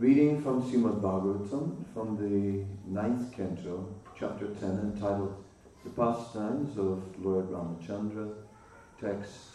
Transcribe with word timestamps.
Reading 0.00 0.40
from 0.42 0.62
Srimad 0.62 1.00
Bhagavatam 1.00 1.84
from 1.92 2.16
the 2.16 2.64
ninth 2.88 3.32
canto, 3.32 3.94
chapter 4.18 4.46
10, 4.46 4.94
entitled 4.94 5.44
The 5.84 5.90
Pastimes 5.90 6.78
of 6.78 7.02
Lord 7.24 7.50
Ramachandra, 7.50 8.32
text 9.00 9.50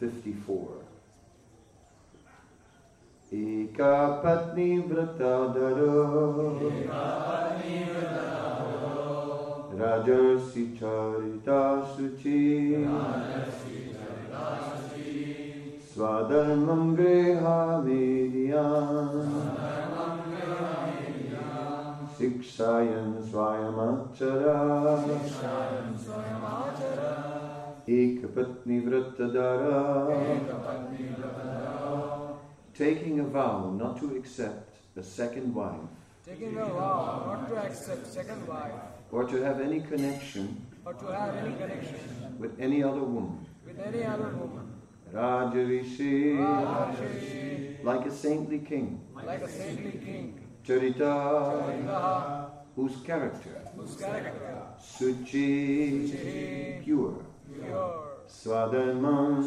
54. 0.00 0.87
एका 3.32 4.08
पत्नी 4.08 4.78
व्रतादरो 4.78 5.90
राजर्षि 9.78 10.64
चरिता 10.82 11.82
शुचि 11.82 12.40
स्वायमाचरा। 23.30 24.56
एक 27.90 28.20
शिक्षायन् 28.24 28.80
व्रत 28.80 29.20
एकपत्निव्रतदारा 30.28 31.77
Taking 32.78 33.18
a 33.18 33.24
vow 33.24 33.74
not 33.76 33.98
to 33.98 34.14
accept 34.14 34.76
a 34.96 35.02
second 35.02 35.52
wife. 35.52 35.80
Taking 36.24 36.56
a 36.56 36.64
vow 36.64 37.24
not 37.26 37.48
to 37.48 37.56
accept 37.56 38.06
second 38.06 38.46
wife. 38.46 38.70
Or 39.10 39.24
to 39.24 39.42
have 39.42 39.60
any 39.60 39.80
connection 39.80 40.64
or 40.84 40.94
to 40.94 41.06
have 41.06 41.34
any 41.34 41.56
connection 41.56 42.36
with 42.38 42.52
any 42.60 42.84
other 42.84 43.02
woman. 43.02 43.44
with 43.66 43.80
any 43.80 44.04
other 44.04 44.28
woman. 44.28 44.66
Rajarishi, 45.12 46.38
Rajarshi, 46.38 47.82
like 47.82 48.06
a 48.06 48.12
saintly 48.12 48.60
king. 48.60 49.00
like 49.26 49.42
a 49.42 49.48
saintly 49.48 49.92
king, 50.04 50.40
Charita, 50.64 52.50
whose 52.76 52.96
character, 53.04 53.60
whose 53.76 53.96
character? 53.96 54.56
Suchi, 54.80 56.08
Suchi, 56.08 56.84
pure. 56.84 57.24
pure, 57.52 58.06
Swadharmam, 58.28 59.42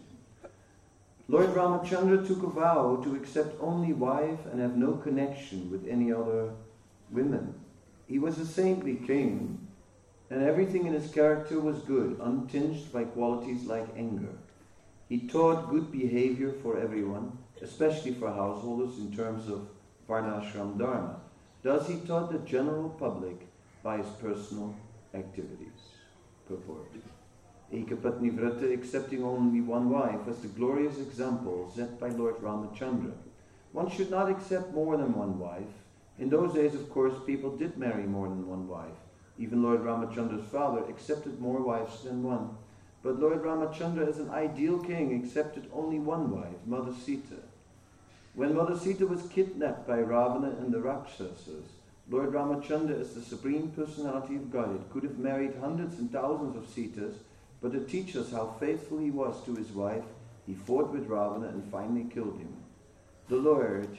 Lord 1.29 1.49
Ramachandra 1.53 2.25
took 2.25 2.41
a 2.41 2.47
vow 2.47 3.01
to 3.03 3.15
accept 3.15 3.61
only 3.61 3.93
wife 3.93 4.39
and 4.51 4.59
have 4.59 4.75
no 4.75 4.93
connection 4.93 5.69
with 5.69 5.87
any 5.87 6.11
other 6.11 6.49
women. 7.11 7.53
He 8.07 8.17
was 8.17 8.39
a 8.39 8.45
saintly 8.47 8.95
king, 8.95 9.67
and 10.31 10.41
everything 10.41 10.87
in 10.87 10.93
his 10.93 11.11
character 11.11 11.59
was 11.59 11.83
good, 11.83 12.19
untinged 12.19 12.91
by 12.91 13.03
qualities 13.03 13.65
like 13.65 13.95
anger. 13.95 14.33
He 15.07 15.27
taught 15.27 15.69
good 15.69 15.91
behavior 15.91 16.51
for 16.63 16.79
everyone, 16.79 17.37
especially 17.61 18.15
for 18.15 18.29
householders 18.29 18.97
in 18.97 19.15
terms 19.15 19.47
of 19.47 19.67
Varnashram 20.07 20.79
Dharma. 20.79 21.19
Thus, 21.61 21.87
he 21.87 21.99
taught 22.07 22.31
the 22.31 22.39
general 22.39 22.89
public 22.89 23.47
by 23.83 23.97
his 23.97 24.09
personal 24.19 24.73
activities. 25.13 25.93
Purport. 26.47 26.87
Vrata, 27.71 28.73
accepting 28.73 29.23
only 29.23 29.61
one 29.61 29.89
wife, 29.89 30.25
was 30.25 30.37
the 30.39 30.47
glorious 30.47 30.97
example 30.97 31.71
set 31.75 31.99
by 31.99 32.09
Lord 32.09 32.41
Ramachandra. 32.41 33.13
One 33.71 33.89
should 33.89 34.09
not 34.09 34.29
accept 34.29 34.73
more 34.73 34.97
than 34.97 35.13
one 35.13 35.37
wife. 35.37 35.63
In 36.17 36.29
those 36.29 36.53
days, 36.53 36.73
of 36.73 36.89
course, 36.89 37.13
people 37.25 37.55
did 37.55 37.77
marry 37.77 38.03
more 38.03 38.27
than 38.27 38.47
one 38.47 38.67
wife. 38.67 38.97
Even 39.37 39.63
Lord 39.63 39.81
Ramachandra's 39.81 40.49
father 40.49 40.83
accepted 40.89 41.39
more 41.39 41.61
wives 41.61 42.03
than 42.03 42.23
one. 42.23 42.57
But 43.03 43.19
Lord 43.19 43.43
Ramachandra, 43.43 44.07
as 44.07 44.17
an 44.17 44.29
ideal 44.29 44.79
king, 44.79 45.13
accepted 45.13 45.69
only 45.71 45.99
one 45.99 46.31
wife, 46.31 46.65
Mother 46.65 46.93
Sita. 46.93 47.37
When 48.33 48.55
Mother 48.55 48.77
Sita 48.77 49.07
was 49.07 49.29
kidnapped 49.29 49.87
by 49.87 49.99
Ravana 49.99 50.55
and 50.59 50.73
the 50.73 50.81
Rakshasas, 50.81 51.69
Lord 52.09 52.33
Ramachandra, 52.33 52.99
as 52.99 53.13
the 53.13 53.21
supreme 53.21 53.69
personality 53.69 54.35
of 54.35 54.51
Godhead, 54.51 54.89
could 54.91 55.03
have 55.03 55.19
married 55.19 55.53
hundreds 55.61 55.99
and 55.99 56.11
thousands 56.11 56.55
of 56.55 56.63
Sitas, 56.63 57.15
but 57.61 57.71
to 57.73 57.79
teach 57.81 58.15
us 58.15 58.31
how 58.31 58.55
faithful 58.59 58.99
he 58.99 59.11
was 59.11 59.43
to 59.43 59.55
his 59.55 59.71
wife, 59.71 60.03
he 60.45 60.53
fought 60.53 60.91
with 60.91 61.07
Ravana 61.07 61.47
and 61.47 61.71
finally 61.71 62.07
killed 62.13 62.37
him. 62.37 62.55
The 63.27 63.35
Lord 63.35 63.97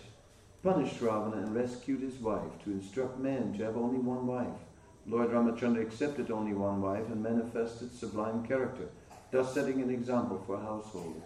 punished 0.62 1.00
Ravana 1.00 1.38
and 1.38 1.54
rescued 1.54 2.00
his 2.00 2.16
wife 2.16 2.62
to 2.64 2.72
instruct 2.72 3.18
men 3.18 3.54
to 3.56 3.64
have 3.64 3.76
only 3.76 3.98
one 3.98 4.26
wife. 4.26 4.60
Lord 5.06 5.30
Ramachandra 5.30 5.82
accepted 5.82 6.30
only 6.30 6.52
one 6.52 6.80
wife 6.80 7.06
and 7.08 7.22
manifested 7.22 7.92
sublime 7.92 8.46
character, 8.46 8.88
thus 9.30 9.54
setting 9.54 9.80
an 9.80 9.90
example 9.90 10.42
for 10.46 10.58
householders. 10.58 11.22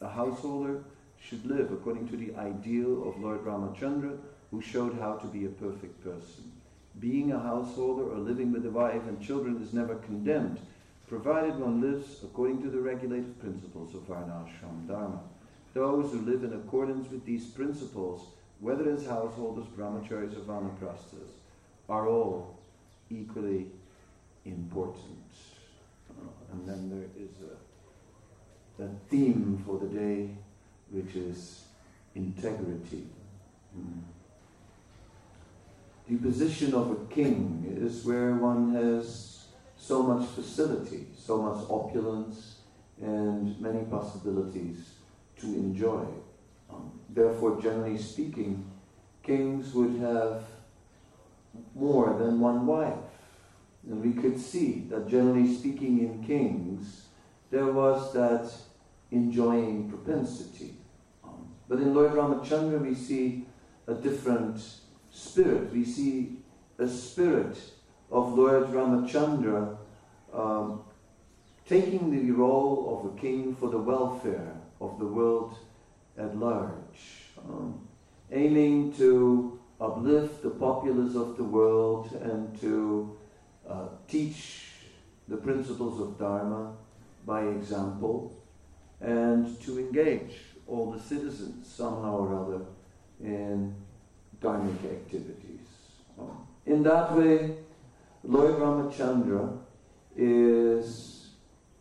A 0.00 0.08
householder 0.08 0.84
should 1.18 1.46
live 1.46 1.72
according 1.72 2.08
to 2.08 2.16
the 2.16 2.34
ideal 2.36 3.08
of 3.08 3.20
Lord 3.20 3.44
Ramachandra, 3.44 4.18
who 4.50 4.60
showed 4.60 4.98
how 4.98 5.14
to 5.14 5.26
be 5.26 5.46
a 5.46 5.48
perfect 5.48 6.02
person. 6.04 6.52
Being 7.00 7.32
a 7.32 7.40
householder 7.40 8.04
or 8.04 8.18
living 8.18 8.52
with 8.52 8.66
a 8.66 8.70
wife 8.70 9.02
and 9.08 9.20
children 9.20 9.60
is 9.62 9.72
never 9.72 9.96
condemned, 9.96 10.60
provided 11.08 11.58
one 11.58 11.80
lives 11.80 12.22
according 12.22 12.62
to 12.62 12.70
the 12.70 12.80
regulated 12.80 13.38
principles 13.40 13.94
of 13.94 14.02
Varnashram 14.02 14.86
Dharma. 14.88 15.20
Those 15.74 16.12
who 16.12 16.20
live 16.20 16.44
in 16.44 16.52
accordance 16.52 17.10
with 17.10 17.24
these 17.24 17.46
principles, 17.46 18.28
whether 18.60 18.90
as 18.90 19.06
householders, 19.06 19.66
brahmacharis, 19.76 20.36
or 20.36 20.42
vanaprasthas, 20.42 21.30
are 21.88 22.08
all 22.08 22.58
equally 23.10 23.66
important. 24.44 25.18
And 26.52 26.68
then 26.68 26.90
there 26.90 27.24
is 27.24 27.30
a, 28.78 28.84
a 28.84 28.88
theme 29.08 29.62
for 29.66 29.78
the 29.78 29.86
day, 29.86 30.30
which 30.90 31.16
is 31.16 31.64
integrity. 32.14 33.06
Mm. 33.76 34.00
The 36.08 36.16
position 36.16 36.74
of 36.74 36.90
a 36.90 37.12
king 37.12 37.64
is 37.80 38.04
where 38.04 38.34
one 38.34 38.74
has 38.74 39.33
so 39.86 40.02
much 40.02 40.26
facility, 40.30 41.06
so 41.14 41.42
much 41.42 41.62
opulence, 41.68 42.56
and 43.02 43.60
many 43.60 43.84
possibilities 43.84 44.94
to 45.38 45.46
enjoy. 45.46 46.06
Um, 46.70 46.90
therefore, 47.10 47.60
generally 47.60 47.98
speaking, 47.98 48.64
kings 49.22 49.74
would 49.74 50.00
have 50.00 50.42
more 51.74 52.16
than 52.18 52.40
one 52.40 52.66
wife. 52.66 52.94
And 53.86 54.02
we 54.02 54.22
could 54.22 54.40
see 54.40 54.86
that 54.88 55.06
generally 55.06 55.54
speaking 55.54 55.98
in 55.98 56.24
kings, 56.24 57.08
there 57.50 57.66
was 57.66 58.10
that 58.14 58.50
enjoying 59.10 59.90
propensity. 59.90 60.76
Um, 61.22 61.48
but 61.68 61.78
in 61.78 61.94
Lord 61.94 62.12
Ramachandra, 62.12 62.80
we 62.80 62.94
see 62.94 63.44
a 63.86 63.92
different 63.92 64.64
spirit. 65.10 65.70
We 65.74 65.84
see 65.84 66.38
a 66.78 66.88
spirit 66.88 67.58
of 68.10 68.32
Lord 68.32 68.68
Ramachandra 68.68 69.76
um, 70.34 70.82
taking 71.68 72.10
the 72.10 72.30
role 72.32 72.98
of 72.98 73.16
a 73.16 73.20
king 73.20 73.54
for 73.54 73.70
the 73.70 73.78
welfare 73.78 74.54
of 74.80 74.98
the 74.98 75.06
world 75.06 75.56
at 76.18 76.36
large, 76.36 77.30
um, 77.38 77.86
aiming 78.30 78.92
to 78.94 79.58
uplift 79.80 80.42
the 80.42 80.50
populace 80.50 81.14
of 81.14 81.36
the 81.36 81.44
world 81.44 82.12
and 82.22 82.60
to 82.60 83.16
uh, 83.68 83.88
teach 84.08 84.66
the 85.28 85.36
principles 85.36 86.00
of 86.00 86.18
Dharma 86.18 86.74
by 87.26 87.42
example 87.42 88.32
and 89.00 89.60
to 89.62 89.78
engage 89.78 90.38
all 90.66 90.92
the 90.92 91.00
citizens 91.00 91.66
somehow 91.66 92.18
or 92.18 92.44
other 92.44 92.64
in 93.20 93.74
dharmic 94.40 94.84
activities. 94.84 95.66
Um, 96.18 96.46
in 96.66 96.82
that 96.82 97.14
way, 97.16 97.56
Lord 98.22 98.54
Ramachandra 98.54 99.63
is, 100.16 101.30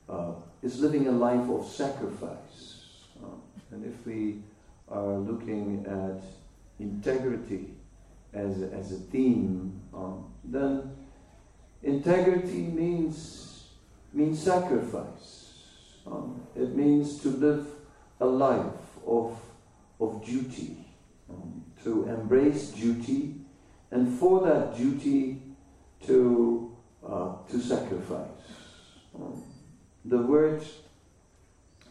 uh, 0.10 0.34
is 0.62 0.80
living 0.80 1.08
a 1.08 1.12
life 1.12 1.50
of 1.50 1.66
sacrifice. 1.66 2.84
Um, 3.24 3.42
and 3.72 3.86
if 3.86 4.06
we 4.06 4.42
are 4.90 5.18
looking 5.18 5.86
at 5.88 6.24
integrity 6.80 7.74
as 8.34 8.62
a, 8.62 8.72
as 8.74 8.92
a 8.92 8.98
theme, 8.98 9.82
um, 9.94 10.32
then 10.44 10.96
integrity 11.82 12.64
means 12.64 13.50
means 14.14 14.44
sacrifice. 14.44 15.54
Um, 16.06 16.42
it 16.56 16.76
means 16.76 17.20
to 17.22 17.30
live 17.30 17.68
a 18.20 18.26
life 18.26 19.00
of 19.08 19.40
of 20.00 20.24
duty, 20.26 20.78
um, 21.30 21.64
to 21.84 22.08
embrace 22.10 22.70
duty, 22.70 23.36
and 23.92 24.20
for 24.20 24.42
that 24.42 24.76
duty 24.76 25.42
to 26.06 26.73
uh, 27.08 27.36
to 27.50 27.60
sacrifice. 27.60 28.28
The 30.06 30.18
word 30.18 30.64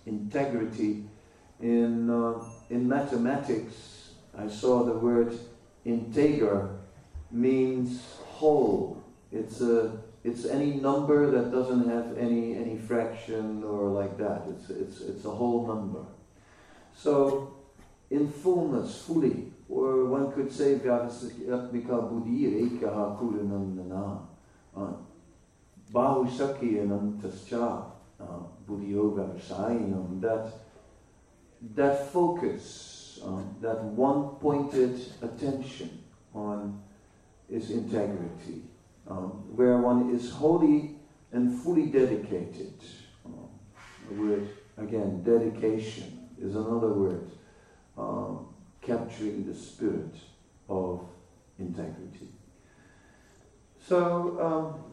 integrity 0.06 1.04
in 1.60 2.10
uh, 2.10 2.44
in 2.70 2.88
mathematics, 2.88 4.10
I 4.36 4.48
saw 4.48 4.84
the 4.84 4.92
word 4.92 5.38
integer 5.84 6.78
means 7.30 8.02
whole. 8.24 9.02
It's 9.30 9.60
a 9.60 9.98
it's 10.24 10.44
any 10.44 10.74
number 10.74 11.30
that 11.30 11.50
doesn't 11.50 11.88
have 11.88 12.18
any 12.18 12.56
any 12.56 12.76
fraction 12.78 13.64
or 13.64 13.88
like 13.88 14.18
that. 14.18 14.42
It's 14.48 14.70
it's 14.70 15.00
it's 15.00 15.24
a 15.24 15.30
whole 15.30 15.66
number. 15.66 16.04
So 16.96 17.54
in 18.10 18.28
fullness, 18.30 19.02
fully, 19.02 19.52
or 19.68 20.04
one 20.06 20.32
could 20.32 20.52
say 20.52 20.74
Vyavasatmika 26.24 27.12
Buddhi 27.16 27.34
Rekaha 27.42 27.42
Kuranandana. 27.46 27.82
Bahusaki 27.82 27.84
Anantascha 27.84 27.84
Buddhyoga 28.68 29.40
Sainam. 29.40 30.20
That 30.20 30.52
that 31.74 32.12
focus, 32.12 33.20
um, 33.24 33.56
that 33.60 33.82
one 33.84 34.30
pointed 34.40 35.00
attention 35.22 36.02
on 36.34 36.82
is 37.48 37.70
integrity, 37.70 38.62
um, 39.08 39.44
where 39.54 39.78
one 39.78 40.14
is 40.14 40.30
wholly 40.30 40.96
and 41.32 41.62
fully 41.62 41.86
dedicated. 41.86 42.74
Um, 43.24 43.48
the 44.08 44.14
word, 44.14 44.48
again, 44.76 45.22
dedication 45.22 46.28
is 46.40 46.56
another 46.56 46.92
word 46.92 47.30
um, 47.96 48.48
capturing 48.80 49.46
the 49.46 49.54
spirit 49.54 50.14
of 50.68 51.00
integrity. 51.58 52.28
So, 53.78 54.38
um, 54.40 54.91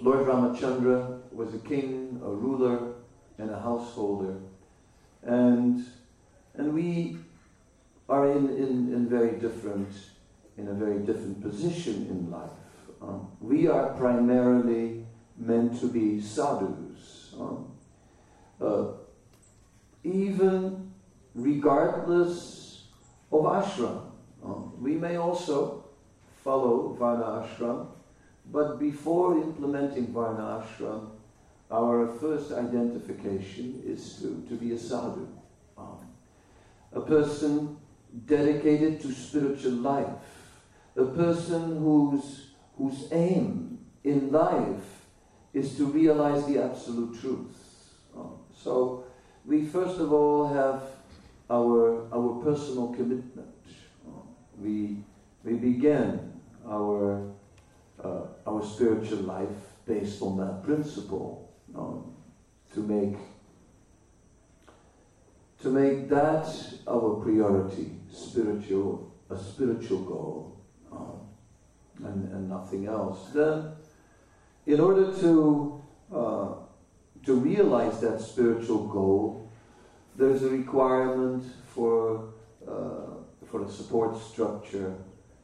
Lord 0.00 0.26
Ramachandra 0.26 1.20
was 1.32 1.54
a 1.54 1.58
king, 1.58 2.20
a 2.24 2.28
ruler, 2.28 2.94
and 3.38 3.50
a 3.50 3.60
householder. 3.60 4.36
And, 5.22 5.84
and 6.54 6.72
we 6.72 7.16
are 8.08 8.30
in, 8.30 8.48
in, 8.48 8.92
in 8.92 9.08
very 9.08 9.38
different, 9.38 9.92
in 10.56 10.68
a 10.68 10.72
very 10.74 10.98
different 11.00 11.42
position 11.42 12.06
in 12.10 12.30
life. 12.30 12.50
Um, 13.02 13.28
we 13.40 13.66
are 13.66 13.94
primarily 13.94 15.06
meant 15.36 15.80
to 15.80 15.88
be 15.88 16.20
sadhus. 16.20 17.34
Um, 17.38 17.72
uh, 18.60 18.84
even 20.04 20.92
regardless 21.34 22.84
of 23.30 23.44
ashram. 23.44 24.02
Um, 24.44 24.72
we 24.80 24.94
may 24.94 25.16
also 25.16 25.84
follow 26.42 26.94
Varna 26.98 27.46
ashram, 27.46 27.86
but 28.52 28.78
before 28.78 29.36
implementing 29.36 30.08
Varna 30.12 30.64
ashram, 30.64 31.10
our 31.70 32.08
first 32.18 32.50
identification 32.50 33.82
is 33.86 34.16
to, 34.16 34.44
to 34.48 34.56
be 34.56 34.72
a 34.72 34.78
sadhu, 34.78 35.28
um, 35.78 35.98
a 36.92 37.00
person 37.00 37.76
dedicated 38.26 39.00
to 39.02 39.12
spiritual 39.12 39.72
life, 39.72 40.08
a 40.96 41.04
person 41.04 41.78
whose, 41.78 42.50
whose 42.76 43.06
aim 43.12 43.78
in 44.02 44.32
life 44.32 45.06
is 45.54 45.76
to 45.76 45.86
realize 45.86 46.44
the 46.46 46.62
absolute 46.62 47.20
truth. 47.20 47.56
Um, 48.16 48.38
so 48.56 49.04
we 49.46 49.64
first 49.64 50.00
of 50.00 50.12
all 50.12 50.48
have 50.48 50.82
our, 51.48 52.12
our 52.12 52.42
personal 52.42 52.88
commitment. 52.88 53.48
Um, 54.06 54.22
we, 54.58 55.04
we 55.44 55.54
begin 55.54 56.32
our, 56.68 57.30
uh, 58.04 58.22
our 58.46 58.64
spiritual 58.64 59.18
life 59.18 59.48
based 59.86 60.22
on 60.22 60.36
that 60.38 60.62
principle 60.62 61.52
um, 61.76 62.14
to 62.74 62.80
make 62.80 63.16
to 65.62 65.68
make 65.68 66.08
that 66.08 66.48
our 66.88 67.20
priority, 67.22 67.90
spiritual, 68.10 69.12
a 69.28 69.36
spiritual 69.36 69.98
goal, 69.98 70.64
um, 70.90 71.28
and, 72.02 72.32
and 72.32 72.48
nothing 72.48 72.86
else. 72.86 73.30
Then, 73.34 73.72
in 74.66 74.80
order 74.80 75.12
to 75.20 75.82
uh, 76.12 76.54
to 77.24 77.34
realize 77.34 78.00
that 78.00 78.20
spiritual 78.20 78.86
goal, 78.86 79.52
there's 80.16 80.42
a 80.42 80.48
requirement 80.48 81.44
for 81.74 82.32
uh, 82.66 83.20
for 83.44 83.64
a 83.64 83.68
support 83.68 84.16
structure, 84.16 84.94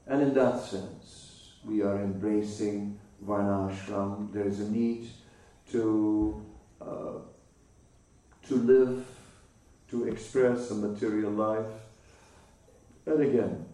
and 0.06 0.22
in 0.22 0.34
that 0.34 0.60
sense, 0.60 1.25
we 1.66 1.82
are 1.82 2.02
embracing 2.02 2.98
varnashram. 3.24 4.32
There 4.32 4.46
is 4.46 4.60
a 4.60 4.70
need 4.70 5.08
to, 5.72 6.44
uh, 6.80 7.18
to 8.48 8.54
live, 8.54 9.04
to 9.90 10.08
express 10.08 10.70
a 10.70 10.74
material 10.74 11.32
life. 11.32 11.66
And 13.06 13.20
again, 13.20 13.66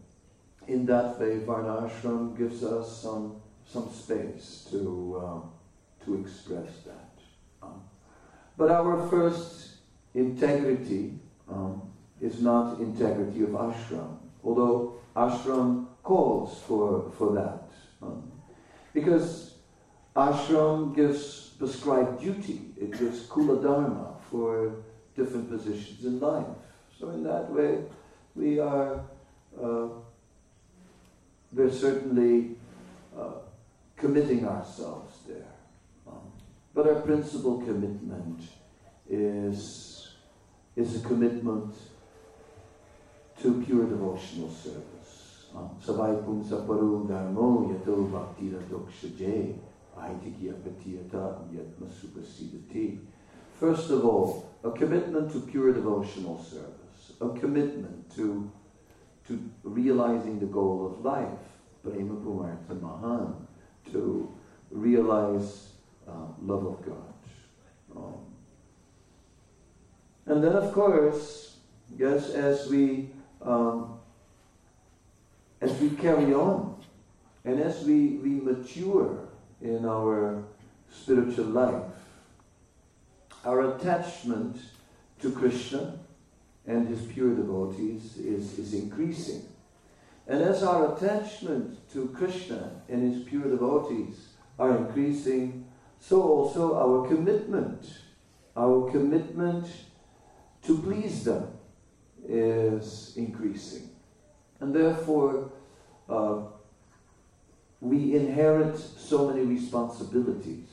in 0.68 0.86
that 0.86 1.18
way, 1.18 1.40
Varnashram 1.40 2.36
gives 2.36 2.62
us 2.62 3.02
some, 3.02 3.40
some 3.66 3.90
space 3.90 4.66
to, 4.70 5.22
um, 5.24 5.50
to 6.04 6.20
express 6.20 6.70
that. 6.86 7.10
Um, 7.62 7.82
but 8.56 8.70
our 8.70 9.08
first 9.08 9.76
integrity 10.14 11.14
um, 11.48 11.82
is 12.20 12.40
not 12.40 12.78
integrity 12.78 13.42
of 13.42 13.50
ashram, 13.50 14.18
although 14.44 14.94
ashram 15.16 15.86
calls 16.02 16.60
for, 16.66 17.10
for 17.16 17.32
that. 17.34 17.68
Um, 18.02 18.30
because 18.92 19.54
ashram 20.16 20.94
gives 20.94 21.42
prescribed 21.58 22.20
duty. 22.20 22.60
It 22.76 22.90
gives 22.98 23.26
kula 23.28 23.62
dharma 23.62 24.14
for 24.30 24.74
different 25.14 25.48
positions 25.48 26.04
in 26.04 26.18
life. 26.18 26.46
So 26.98 27.10
in 27.10 27.22
that 27.24 27.50
way, 27.50 27.84
we 28.34 28.58
are 28.58 29.04
uh, 29.62 29.88
we're 31.52 31.70
certainly 31.70 32.56
uh, 33.16 33.32
committing 33.96 34.46
ourselves 34.46 35.18
there. 35.28 35.52
Um, 36.06 36.32
but 36.74 36.88
our 36.88 37.00
principal 37.02 37.58
commitment 37.58 38.40
is 39.08 40.14
is 40.74 40.96
a 40.96 41.06
commitment 41.06 41.74
to 43.42 43.62
pure 43.66 43.86
devotional 43.86 44.50
service. 44.50 45.46
Savai 45.84 46.22
pumsa 46.24 46.66
paru 46.66 47.06
dharmo 47.08 47.68
yato 47.68 48.10
bhakti 48.10 48.50
doksha 48.50 49.58
First 53.60 53.90
of 53.90 54.04
all, 54.04 54.50
a 54.64 54.70
commitment 54.70 55.32
to 55.32 55.40
pure 55.40 55.72
devotional 55.72 56.42
service, 56.42 57.12
a 57.20 57.28
commitment 57.38 58.14
to, 58.16 58.50
to 59.28 59.50
realizing 59.62 60.40
the 60.40 60.46
goal 60.46 60.86
of 60.86 61.04
life, 61.04 61.28
prema 61.82 62.14
pumartha 62.14 62.80
mahan, 62.80 63.46
to 63.92 64.32
realize 64.70 65.72
uh, 66.08 66.12
love 66.40 66.64
of 66.66 66.86
God. 66.86 67.14
Um, 67.94 68.34
and 70.26 70.42
then, 70.42 70.54
of 70.54 70.72
course, 70.72 71.56
yes, 71.96 72.30
as 72.30 72.68
we 72.68 73.10
um, 73.44 73.98
as 75.60 75.78
we 75.80 75.90
carry 75.90 76.34
on, 76.34 76.82
and 77.44 77.60
as 77.60 77.84
we, 77.84 78.18
we 78.18 78.30
mature 78.30 79.28
in 79.60 79.84
our 79.84 80.42
spiritual 80.90 81.46
life. 81.46 81.84
Our 83.44 83.76
attachment 83.76 84.58
to 85.20 85.32
Krishna 85.32 85.98
and 86.66 86.88
his 86.88 87.02
pure 87.06 87.34
devotees 87.34 88.16
is, 88.18 88.58
is 88.58 88.74
increasing. 88.74 89.48
And 90.28 90.42
as 90.42 90.62
our 90.62 90.96
attachment 90.96 91.90
to 91.92 92.08
Krishna 92.08 92.70
and 92.88 93.12
his 93.12 93.24
pure 93.24 93.50
devotees 93.50 94.28
are 94.58 94.76
increasing, 94.76 95.66
so 95.98 96.22
also 96.22 96.76
our 96.76 97.08
commitment, 97.08 97.98
our 98.56 98.90
commitment 98.90 99.66
to 100.64 100.78
please 100.78 101.24
them 101.24 101.48
is 102.28 103.14
increasing. 103.16 103.90
And 104.60 104.74
therefore, 104.74 105.50
uh, 106.08 106.42
we 107.80 108.14
inherit 108.14 108.78
so 108.78 109.28
many 109.28 109.42
responsibilities. 109.42 110.68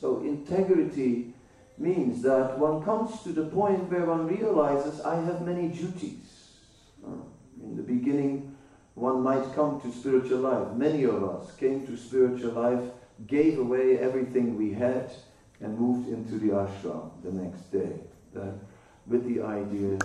So 0.00 0.20
integrity 0.22 1.32
means 1.78 2.22
that 2.22 2.58
one 2.58 2.82
comes 2.82 3.22
to 3.22 3.30
the 3.30 3.46
point 3.46 3.90
where 3.90 4.04
one 4.04 4.26
realizes 4.26 5.00
I 5.00 5.14
have 5.14 5.42
many 5.42 5.68
duties. 5.68 6.50
In 7.62 7.76
the 7.76 7.82
beginning, 7.82 8.56
one 8.94 9.22
might 9.22 9.54
come 9.54 9.80
to 9.80 9.92
spiritual 9.92 10.40
life. 10.40 10.72
Many 10.74 11.04
of 11.04 11.22
us 11.22 11.54
came 11.56 11.86
to 11.86 11.96
spiritual 11.96 12.52
life, 12.52 12.82
gave 13.26 13.58
away 13.58 13.98
everything 13.98 14.56
we 14.56 14.72
had, 14.72 15.10
and 15.60 15.78
moved 15.78 16.08
into 16.08 16.36
the 16.38 16.48
ashram 16.48 17.10
the 17.22 17.30
next 17.30 17.70
day 17.70 17.92
uh, 18.36 18.50
with 19.06 19.26
the 19.26 19.42
idea 19.42 19.98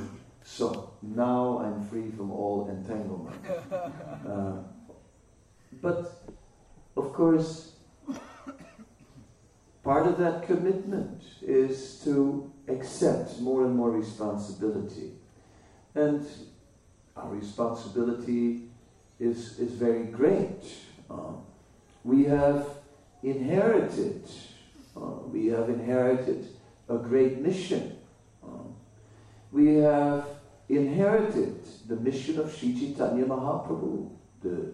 so 0.47 0.93
now 1.01 1.59
I'm 1.59 1.83
free 1.89 2.09
from 2.09 2.31
all 2.31 2.69
entanglement. 2.69 3.35
Uh, 4.27 4.57
but 5.81 6.23
of 6.95 7.13
course, 7.13 7.73
part 9.83 10.07
of 10.07 10.17
that 10.17 10.45
commitment 10.47 11.21
is 11.41 12.01
to 12.03 12.51
accept 12.67 13.39
more 13.39 13.65
and 13.65 13.75
more 13.75 13.91
responsibility. 13.91 15.11
And 15.95 16.25
our 17.15 17.29
responsibility 17.29 18.69
is, 19.19 19.59
is 19.59 19.71
very 19.73 20.05
great. 20.05 20.63
Uh, 21.09 21.33
we 22.03 22.25
have 22.25 22.67
inherited, 23.23 24.23
uh, 24.95 24.99
we 25.31 25.47
have 25.47 25.69
inherited 25.69 26.47
a 26.89 26.97
great 26.97 27.39
mission. 27.39 27.97
We 29.51 29.75
have 29.75 30.27
inherited 30.69 31.63
the 31.87 31.95
mission 31.95 32.39
of 32.39 32.53
Sri 32.53 32.73
Chaitanya 32.73 33.25
Mahaprabhu, 33.25 34.09
the, 34.41 34.73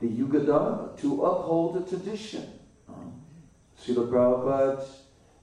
the 0.00 0.08
Yuga 0.08 0.40
Dharma, 0.40 0.90
to 0.98 1.22
uphold 1.24 1.74
the 1.74 1.96
tradition. 1.96 2.58
Um, 2.88 3.22
Srila 3.80 4.10
Prabhupada 4.10 4.88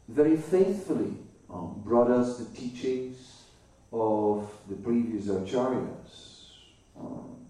very 0.10 0.36
faithfully 0.36 1.14
um, 1.50 1.82
brought 1.84 2.10
us 2.10 2.38
the 2.38 2.56
teachings 2.56 3.44
of 3.94 4.52
the 4.68 4.76
previous 4.76 5.28
acharyas. 5.28 6.48
Um, 7.00 7.48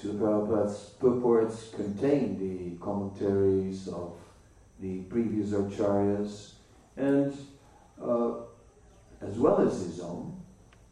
Srila 0.00 0.18
Prabhupada's 0.18 0.90
purports 0.98 1.70
contain 1.74 2.38
the 2.38 2.82
commentaries 2.82 3.88
of 3.88 4.16
the 4.80 5.02
previous 5.02 5.50
acharyas 5.50 6.52
and 6.96 7.34
uh, 8.02 8.32
as 9.20 9.38
well 9.38 9.60
as 9.60 9.80
his 9.82 10.00
own. 10.00 10.40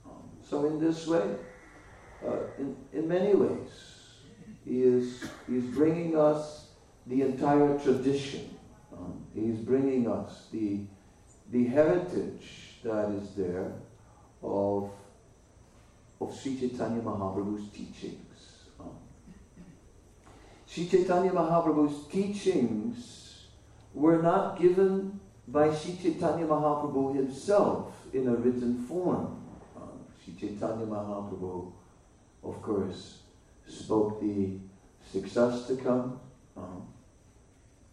Um, 0.04 0.30
so 0.42 0.66
in 0.66 0.80
this 0.80 1.06
way, 1.06 1.36
uh, 2.26 2.38
in, 2.58 2.76
in 2.92 3.08
many 3.08 3.34
ways, 3.34 3.70
he 4.64 4.82
is, 4.82 5.24
he 5.48 5.56
is 5.56 5.64
bringing 5.64 6.18
us 6.18 6.68
the 7.06 7.22
entire 7.22 7.78
tradition. 7.78 8.54
Um, 8.92 9.24
he 9.34 9.46
is 9.46 9.58
bringing 9.58 10.10
us 10.10 10.48
the, 10.52 10.80
the 11.50 11.66
heritage 11.66 12.80
that 12.84 13.10
is 13.10 13.34
there 13.34 13.72
of, 14.42 14.90
of 16.20 16.38
Sri 16.38 16.58
Chaitanya 16.58 17.00
Mahaprabhu's 17.00 17.70
teachings. 17.70 18.64
Um, 18.78 18.90
Sri 20.66 20.86
Chaitanya 20.86 21.30
Mahaprabhu's 21.30 22.06
teachings 22.08 23.46
were 23.94 24.20
not 24.22 24.60
given 24.60 25.18
by 25.50 25.74
Sri 25.74 25.96
Chaitanya 25.96 26.46
Mahaprabhu 26.46 27.16
himself 27.16 27.94
in 28.12 28.28
a 28.28 28.34
written 28.34 28.84
form. 28.86 29.40
Uh, 29.76 29.80
Sri 30.22 30.34
Chaitanya 30.34 30.86
Mahaprabhu, 30.86 31.72
of 32.44 32.62
course, 32.62 33.20
spoke 33.66 34.20
the 34.20 34.58
Siksastakam, 35.12 36.18
um, 36.56 36.86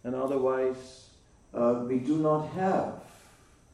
and 0.04 0.14
otherwise 0.14 1.08
uh, 1.54 1.84
we 1.88 1.98
do 1.98 2.18
not 2.18 2.48
have 2.48 3.00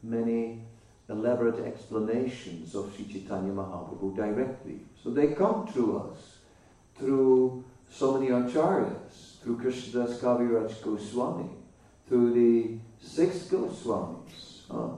many 0.02 0.60
elaborate 1.08 1.66
explanations 1.66 2.74
of 2.74 2.92
Sri 2.94 3.04
Chaitanya 3.04 3.52
Mahaprabhu 3.52 4.14
directly. 4.14 4.80
So 5.02 5.10
they 5.10 5.28
come 5.28 5.68
to 5.74 5.98
us 5.98 6.38
through 6.96 7.64
so 7.90 8.18
many 8.18 8.30
acharyas, 8.30 9.40
through 9.42 9.58
Krishnadas 9.58 10.20
Kaviraj 10.20 10.80
Goswami, 10.82 11.50
through 12.08 12.32
the 12.32 12.78
six 13.02 13.48
Goswamis. 13.48 14.70
Uh, 14.70 14.96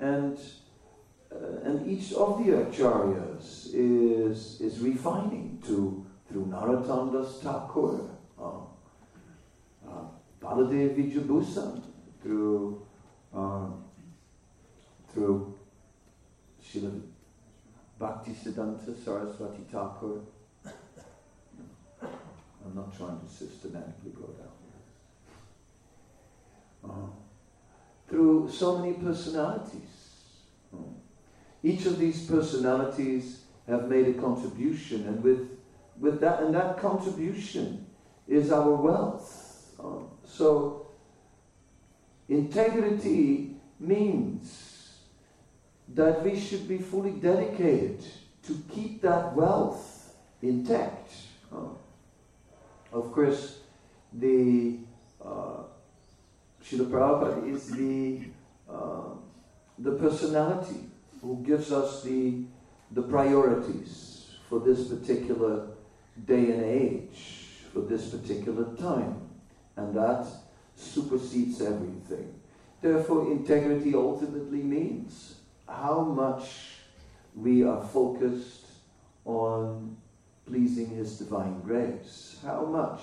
and 0.00 0.38
uh, 1.30 1.60
and 1.64 1.86
each 1.86 2.12
of 2.14 2.38
the 2.38 2.52
acharyas 2.52 3.68
is, 3.74 4.60
is 4.60 4.80
refining 4.80 5.62
to 5.66 6.06
through 6.28 6.46
Narottam 6.46 7.12
Thakur, 7.40 8.00
uh, 8.38 8.60
uh, 9.86 10.04
Baladev 10.40 10.96
through 12.22 12.86
uh, 13.34 13.66
through 15.12 15.54
Srila 16.62 17.00
Bhakti 17.98 18.32
Siddhanta 18.32 18.94
Saraswati 19.04 19.64
Thakur. 19.70 20.20
I'm 22.02 22.74
not 22.74 22.96
trying 22.96 23.20
to 23.20 23.28
systematically 23.28 24.12
go 24.14 24.26
down 24.26 24.48
here. 26.82 26.90
Uh, 26.90 27.27
through 28.08 28.50
so 28.50 28.78
many 28.78 28.94
personalities. 28.94 29.98
Each 31.62 31.86
of 31.86 31.98
these 31.98 32.26
personalities 32.26 33.42
have 33.66 33.88
made 33.88 34.08
a 34.08 34.14
contribution, 34.14 35.06
and 35.06 35.22
with, 35.22 35.48
with 35.98 36.20
that, 36.20 36.42
and 36.42 36.54
that 36.54 36.78
contribution 36.78 37.86
is 38.26 38.52
our 38.52 38.70
wealth. 38.70 39.74
Uh, 39.78 39.98
so, 40.24 40.86
integrity 42.28 43.56
means 43.80 44.98
that 45.88 46.22
we 46.22 46.38
should 46.38 46.68
be 46.68 46.78
fully 46.78 47.12
dedicated 47.12 48.04
to 48.44 48.62
keep 48.70 49.02
that 49.02 49.34
wealth 49.34 50.14
intact. 50.42 51.10
Uh, 51.52 51.68
of 52.92 53.12
course, 53.12 53.60
the 54.12 54.78
uh, 55.22 55.64
Srila 56.68 56.90
Prabhupada 56.90 57.50
is 57.50 57.70
the, 57.70 58.20
uh, 58.68 59.14
the 59.78 59.92
personality 59.92 60.84
who 61.22 61.42
gives 61.44 61.72
us 61.72 62.02
the, 62.02 62.42
the 62.90 63.02
priorities 63.02 64.32
for 64.48 64.60
this 64.60 64.88
particular 64.88 65.68
day 66.26 66.50
and 66.52 66.64
age, 66.64 67.36
for 67.72 67.80
this 67.80 68.10
particular 68.10 68.74
time. 68.76 69.16
And 69.76 69.94
that 69.94 70.26
supersedes 70.76 71.62
everything. 71.62 72.34
Therefore, 72.82 73.30
integrity 73.32 73.94
ultimately 73.94 74.62
means 74.62 75.36
how 75.66 76.02
much 76.02 76.50
we 77.34 77.64
are 77.64 77.82
focused 77.82 78.66
on 79.24 79.96
pleasing 80.46 80.88
His 80.88 81.18
divine 81.18 81.60
grace, 81.60 82.38
how 82.44 82.64
much 82.66 83.00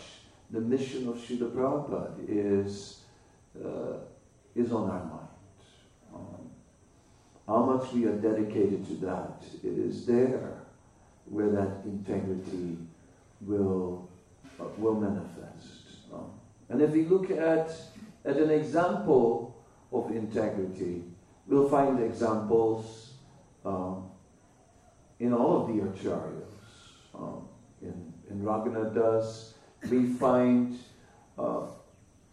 the 0.52 0.62
mission 0.62 1.08
of 1.08 1.16
Srila 1.16 1.52
Prabhupada 1.52 2.16
is, 2.28 3.02
uh, 3.64 3.98
is 4.56 4.72
on 4.72 4.90
our 4.90 5.04
mind. 5.06 5.28
Um, 6.14 6.50
how 7.48 7.64
much 7.64 7.94
we 7.94 8.06
are 8.06 8.16
dedicated 8.16 8.86
to 8.88 8.94
that, 9.06 9.44
it 9.64 9.78
is 9.78 10.06
there 10.06 10.62
where 11.26 11.50
that 11.50 11.82
integrity 11.86 12.78
will, 13.42 14.10
uh, 14.60 14.66
will 14.78 14.96
manifest. 14.96 15.98
Um, 16.14 16.32
and 16.70 16.82
if 16.82 16.92
we 16.92 17.06
look 17.06 17.32
at, 17.32 17.72
at 18.24 18.38
an 18.38 18.52
example 18.52 19.56
of 19.92 20.12
integrity, 20.12 21.04
we'll 21.48 21.70
find 21.70 22.00
examples 22.00 23.14
um, 23.64 24.10
in 25.20 25.34
all 25.34 25.62
of 25.62 25.68
the 25.68 25.82
acharyas. 25.82 26.44
Um, 27.14 27.48
in, 27.82 28.14
in 28.30 28.42
Raghunath 28.42 28.94
Das, 28.94 29.54
we 29.90 30.06
find 30.06 30.78
uh, 31.38 31.62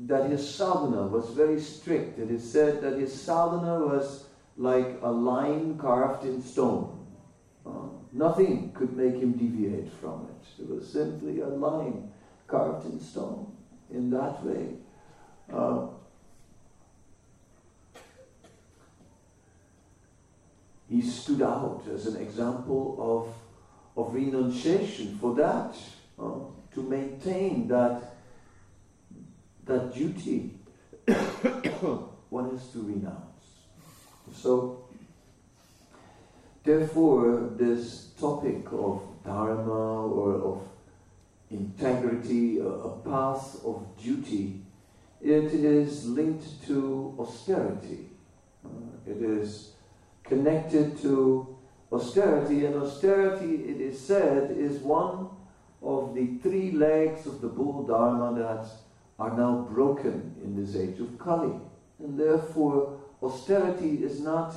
that 0.07 0.31
his 0.31 0.55
sadhana 0.55 1.07
was 1.07 1.31
very 1.31 1.61
strict. 1.61 2.19
It 2.19 2.31
is 2.31 2.51
said 2.51 2.81
that 2.83 2.99
his 2.99 3.13
sadhana 3.13 3.79
was 3.79 4.25
like 4.57 4.99
a 5.03 5.11
line 5.11 5.79
carved 5.79 6.25
in 6.25 6.43
stone. 6.43 7.07
Uh, 7.65 7.89
nothing 8.13 8.73
could 8.73 8.97
make 8.97 9.15
him 9.15 9.33
deviate 9.33 9.93
from 10.01 10.29
it. 10.29 10.63
It 10.63 10.69
was 10.69 10.89
simply 10.89 11.41
a 11.41 11.47
line 11.47 12.11
carved 12.47 12.87
in 12.87 13.01
stone 13.01 13.53
in 13.91 14.11
that 14.11 14.45
way. 14.45 14.75
Uh, 15.53 15.87
he 20.89 21.01
stood 21.01 21.43
out 21.43 21.83
as 21.93 22.07
an 22.07 22.21
example 22.21 22.97
of, 23.97 24.05
of 24.05 24.15
renunciation 24.15 25.17
for 25.19 25.35
that, 25.35 25.77
uh, 26.19 26.41
to 26.75 26.83
maintain 26.83 27.69
that, 27.69 28.12
that 29.67 29.95
duty. 29.95 30.55
one 32.31 32.51
has 32.51 32.69
to 32.69 32.83
renounce. 32.83 33.45
So, 34.35 34.85
therefore, 36.65 37.51
this 37.57 38.13
topic 38.19 38.67
of 38.73 39.03
dharma 39.25 40.07
or 40.07 40.35
of 40.37 40.63
integrity, 41.51 42.59
a, 42.59 42.89
path 43.05 43.63
of 43.65 43.87
duty, 44.03 44.63
it 45.21 45.53
is 45.53 46.07
linked 46.07 46.67
to 46.67 47.15
austerity. 47.19 48.09
Uh, 48.65 48.69
it 49.07 49.21
is 49.21 49.73
connected 50.25 50.99
to 51.03 51.57
austerity, 51.93 52.65
and 52.65 52.77
austerity, 52.77 53.57
it 53.57 53.81
is 53.81 54.01
said, 54.01 54.51
is 54.53 54.79
one 54.79 55.29
of 55.83 56.15
the 56.15 56.39
three 56.43 56.71
legs 56.71 57.27
of 57.27 57.41
the 57.41 57.49
bull 57.49 57.85
dharma 57.85 58.39
that 58.39 58.67
are 59.19 59.37
now 59.37 59.67
broken 59.71 60.35
in 60.43 60.57
this 60.57 60.77
age 60.77 60.99
of 61.01 61.19
Kali. 61.19 61.55
And 61.99 62.19
therefore, 62.19 62.99
austerity 63.23 64.03
is 64.03 64.21
not, 64.21 64.55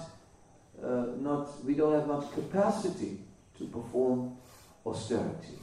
uh, 0.84 1.08
not 1.20 1.64
we 1.66 1.76
don't 1.76 1.94
have 1.94 2.08
much 2.08 2.32
capacity 2.34 3.20
to 3.58 3.66
perform 3.66 4.38
austerity. 4.86 5.60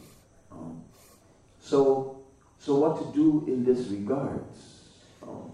Um, 0.50 0.82
so, 1.60 2.22
so 2.58 2.76
what 2.76 2.98
to 2.98 3.12
do 3.12 3.44
in 3.46 3.64
this 3.64 3.88
regards? 3.88 4.82
Um, 5.22 5.52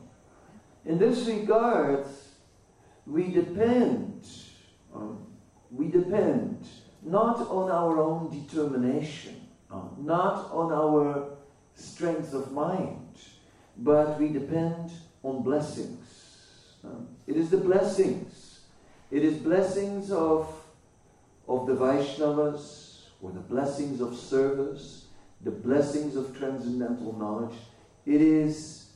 in 0.84 0.98
this 0.98 1.26
regards, 1.26 2.08
we 3.06 3.28
depend, 3.28 4.26
um, 4.94 5.26
we 5.70 5.88
depend 5.88 6.66
not 7.02 7.40
on 7.48 7.70
our 7.70 8.00
own 8.00 8.30
determination, 8.30 9.40
um, 9.70 9.96
not 10.00 10.50
on 10.52 10.72
our 10.72 11.30
strength 11.74 12.34
of 12.34 12.52
mind, 12.52 13.07
but 13.78 14.18
we 14.18 14.28
depend 14.28 14.90
on 15.22 15.42
blessings. 15.42 16.04
Um, 16.84 17.08
it 17.26 17.36
is 17.36 17.50
the 17.50 17.58
blessings. 17.58 18.60
It 19.10 19.24
is 19.24 19.38
blessings 19.38 20.10
of, 20.10 20.52
of 21.46 21.66
the 21.66 21.74
Vaishnavas, 21.74 23.02
or 23.22 23.30
the 23.30 23.40
blessings 23.40 24.00
of 24.00 24.14
service, 24.16 25.06
the 25.42 25.50
blessings 25.50 26.16
of 26.16 26.36
transcendental 26.36 27.16
knowledge. 27.18 27.56
It 28.06 28.20
is 28.20 28.90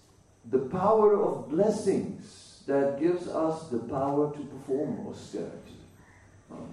the 0.50 0.58
power 0.58 1.20
of 1.20 1.48
blessings 1.48 2.62
that 2.66 3.00
gives 3.00 3.28
us 3.28 3.68
the 3.68 3.78
power 3.78 4.32
to 4.32 4.38
perform 4.44 5.06
austerity. 5.08 5.76
Um, 6.50 6.68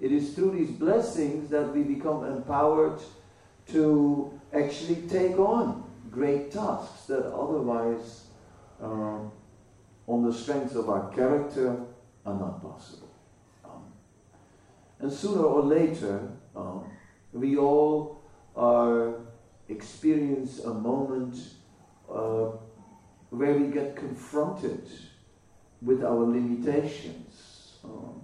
it 0.00 0.12
is 0.12 0.34
through 0.34 0.52
these 0.52 0.70
blessings 0.70 1.50
that 1.50 1.74
we 1.74 1.82
become 1.82 2.24
empowered 2.24 3.00
to 3.68 4.38
actually 4.52 5.06
take 5.08 5.38
on 5.38 5.85
great 6.16 6.50
tasks 6.50 7.02
that 7.08 7.26
otherwise, 7.26 8.28
uh, 8.82 9.18
on 10.08 10.24
the 10.24 10.32
strength 10.32 10.74
of 10.74 10.88
our 10.88 11.12
character, 11.12 11.76
are 12.24 12.34
not 12.34 12.62
possible. 12.62 13.10
Um, 13.62 13.84
and 14.98 15.12
sooner 15.12 15.42
or 15.42 15.62
later, 15.62 16.30
um, 16.56 16.84
we 17.34 17.58
all 17.58 18.22
are 18.56 19.16
experience 19.68 20.60
a 20.60 20.72
moment 20.72 21.36
uh, 22.10 22.48
where 23.28 23.52
we 23.52 23.66
get 23.66 23.94
confronted 23.94 24.88
with 25.82 26.02
our 26.02 26.24
limitations. 26.24 27.76
Um, 27.84 28.22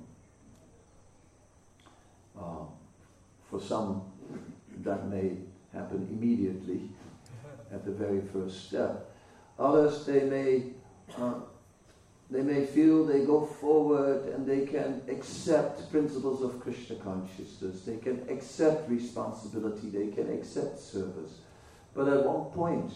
uh, 2.40 2.64
for 3.50 3.60
some, 3.60 4.02
that 4.82 5.08
may 5.08 5.36
happen 5.74 6.08
immediately 6.10 6.88
at 7.72 7.84
the 7.84 7.92
very 7.92 8.20
first 8.20 8.68
step. 8.68 9.10
Others, 9.58 10.06
they 10.06 10.24
may, 10.24 10.64
uh, 11.16 11.34
they 12.30 12.42
may 12.42 12.66
feel 12.66 13.04
they 13.04 13.24
go 13.24 13.44
forward 13.44 14.26
and 14.28 14.46
they 14.46 14.66
can 14.66 15.02
accept 15.08 15.90
principles 15.90 16.42
of 16.42 16.60
Krishna 16.60 16.96
consciousness. 16.96 17.82
They 17.82 17.96
can 17.96 18.26
accept 18.28 18.90
responsibility. 18.90 19.88
They 19.90 20.08
can 20.08 20.32
accept 20.32 20.78
service. 20.78 21.38
But 21.94 22.08
at 22.08 22.24
one 22.24 22.50
point, 22.52 22.92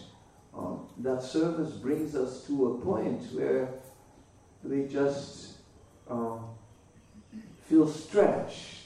uh, 0.57 0.77
that 0.99 1.21
service 1.21 1.73
brings 1.73 2.15
us 2.15 2.45
to 2.47 2.71
a 2.71 2.81
point 2.81 3.21
where 3.33 3.69
we 4.63 4.87
just 4.87 5.57
uh, 6.09 6.37
feel 7.69 7.87
stretched 7.87 8.77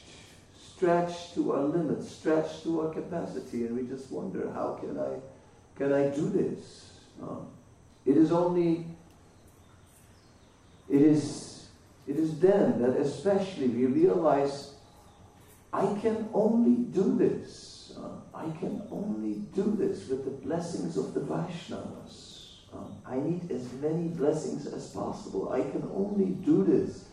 stretched 0.81 1.35
to 1.35 1.51
our 1.51 1.61
limits, 1.61 2.11
stretched 2.11 2.63
to 2.63 2.81
our 2.81 2.91
capacity, 2.91 3.67
and 3.67 3.77
we 3.77 3.83
just 3.83 4.11
wonder, 4.11 4.51
how 4.51 4.73
can 4.81 4.97
I, 4.97 5.19
can 5.81 5.93
I 5.93 6.09
do 6.09 6.29
this? 6.29 6.91
Um, 7.19 7.47
it 8.05 8.15
is 8.15 8.31
only, 8.31 8.85
it 10.87 11.01
is, 11.01 11.69
it 12.05 12.17
is 12.17 12.39
then 12.39 12.81
that 12.83 12.97
especially 12.97 13.67
we 13.67 13.87
realize, 13.87 14.75
I 15.73 15.97
can 15.99 16.29
only 16.33 16.75
do 16.75 17.17
this. 17.17 17.97
I 18.33 18.49
can 18.59 18.83
only 18.91 19.33
do 19.53 19.75
this 19.77 20.07
with 20.07 20.23
the 20.25 20.31
blessings 20.31 20.97
of 20.97 21.13
the 21.13 21.21
Vaishnavas. 21.21 22.27
I 23.05 23.15
need 23.15 23.51
as 23.51 23.71
many 23.73 24.07
blessings 24.07 24.67
as 24.67 24.89
possible. 24.89 25.51
I 25.51 25.61
can 25.61 25.89
only 25.93 26.31
do 26.45 26.63
this 26.63 27.05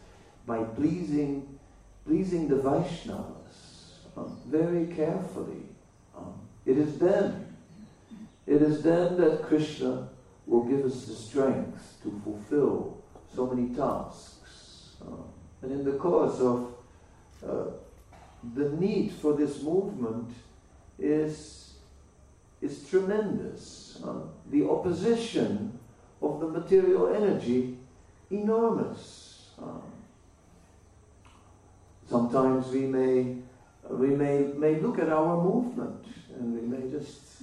by 0.46 0.62
pleasing, 0.62 1.58
pleasing 2.06 2.48
the 2.48 2.56
Vaishnavas 2.56 3.56
very 4.46 4.86
carefully. 4.94 5.62
It 6.66 6.76
is 6.78 6.98
then, 6.98 7.47
it 8.48 8.62
is 8.62 8.82
then 8.82 9.18
that 9.18 9.42
Krishna 9.42 10.08
will 10.46 10.64
give 10.64 10.84
us 10.84 11.04
the 11.04 11.14
strength 11.14 11.98
to 12.02 12.20
fulfill 12.24 13.02
so 13.34 13.46
many 13.46 13.74
tasks. 13.74 14.96
Uh, 15.02 15.22
and 15.62 15.72
in 15.72 15.84
the 15.84 15.98
course 15.98 16.40
of 16.40 16.72
uh, 17.46 17.64
the 18.54 18.70
need 18.70 19.12
for 19.12 19.34
this 19.34 19.62
movement 19.62 20.32
is, 20.98 21.74
is 22.62 22.88
tremendous. 22.88 24.00
Uh, 24.02 24.20
the 24.50 24.66
opposition 24.66 25.78
of 26.22 26.40
the 26.40 26.46
material 26.46 27.14
energy, 27.14 27.76
enormous. 28.30 29.50
Um, 29.60 29.82
sometimes 32.08 32.68
we 32.68 32.80
may 32.80 33.36
we 33.90 34.08
may, 34.08 34.52
may 34.56 34.80
look 34.80 34.98
at 34.98 35.08
our 35.08 35.42
movement 35.42 36.04
and 36.34 36.54
we 36.54 36.60
may 36.60 36.90
just 36.90 37.42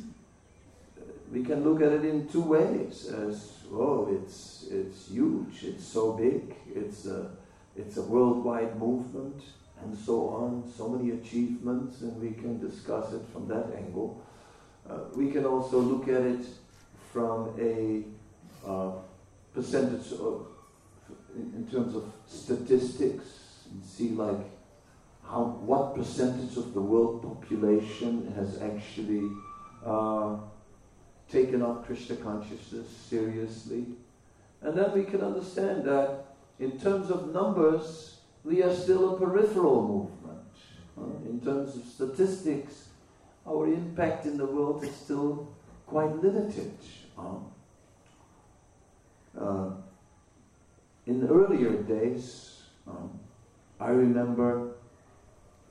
we 1.35 1.43
can 1.43 1.63
look 1.65 1.81
at 1.81 1.91
it 1.91 2.05
in 2.05 2.27
two 2.29 2.41
ways 2.41 3.07
as 3.07 3.65
oh 3.71 4.07
it's 4.15 4.67
it's 4.71 5.09
huge 5.09 5.63
it's 5.63 5.85
so 5.85 6.13
big 6.13 6.55
it's 6.73 7.05
a 7.05 7.31
it's 7.75 7.97
a 7.97 8.01
worldwide 8.01 8.79
movement 8.79 9.41
and 9.81 9.97
so 9.97 10.29
on 10.29 10.63
so 10.77 10.87
many 10.87 11.11
achievements 11.11 12.01
and 12.01 12.19
we 12.21 12.31
can 12.31 12.59
discuss 12.59 13.11
it 13.11 13.21
from 13.33 13.47
that 13.47 13.65
angle. 13.75 14.21
Uh, 14.89 14.99
we 15.15 15.31
can 15.31 15.45
also 15.45 15.79
look 15.79 16.07
at 16.07 16.21
it 16.21 16.45
from 17.11 17.53
a 17.59 18.03
uh, 18.65 18.91
percentage 19.53 20.11
of 20.13 20.47
in, 21.35 21.67
terms 21.69 21.95
of 21.95 22.03
statistics 22.27 23.25
and 23.69 23.83
see 23.83 24.09
like 24.09 24.45
how 25.27 25.43
what 25.69 25.95
percentage 25.95 26.55
of 26.55 26.73
the 26.73 26.81
world 26.81 27.21
population 27.21 28.31
has 28.35 28.61
actually 28.61 29.27
uh, 29.85 30.37
taken 31.31 31.61
up 31.61 31.85
Krishna 31.85 32.15
consciousness 32.17 32.87
seriously. 33.09 33.85
And 34.61 34.77
then 34.77 34.91
we 34.93 35.03
can 35.03 35.21
understand 35.21 35.83
that 35.85 36.25
in 36.59 36.79
terms 36.79 37.09
of 37.09 37.33
numbers, 37.33 38.17
we 38.43 38.63
are 38.63 38.73
still 38.73 39.15
a 39.15 39.19
peripheral 39.19 39.81
movement. 39.87 40.41
Uh, 40.97 41.29
in 41.29 41.41
terms 41.41 41.75
of 41.75 41.83
statistics, 41.85 42.89
our 43.45 43.67
impact 43.67 44.25
in 44.25 44.37
the 44.37 44.45
world 44.45 44.83
is 44.83 44.95
still 44.95 45.47
quite 45.85 46.15
limited. 46.23 46.71
Um, 47.17 47.45
uh, 49.39 49.69
in 51.05 51.27
earlier 51.27 51.83
days, 51.83 52.63
um, 52.87 53.19
I 53.79 53.89
remember 53.89 54.75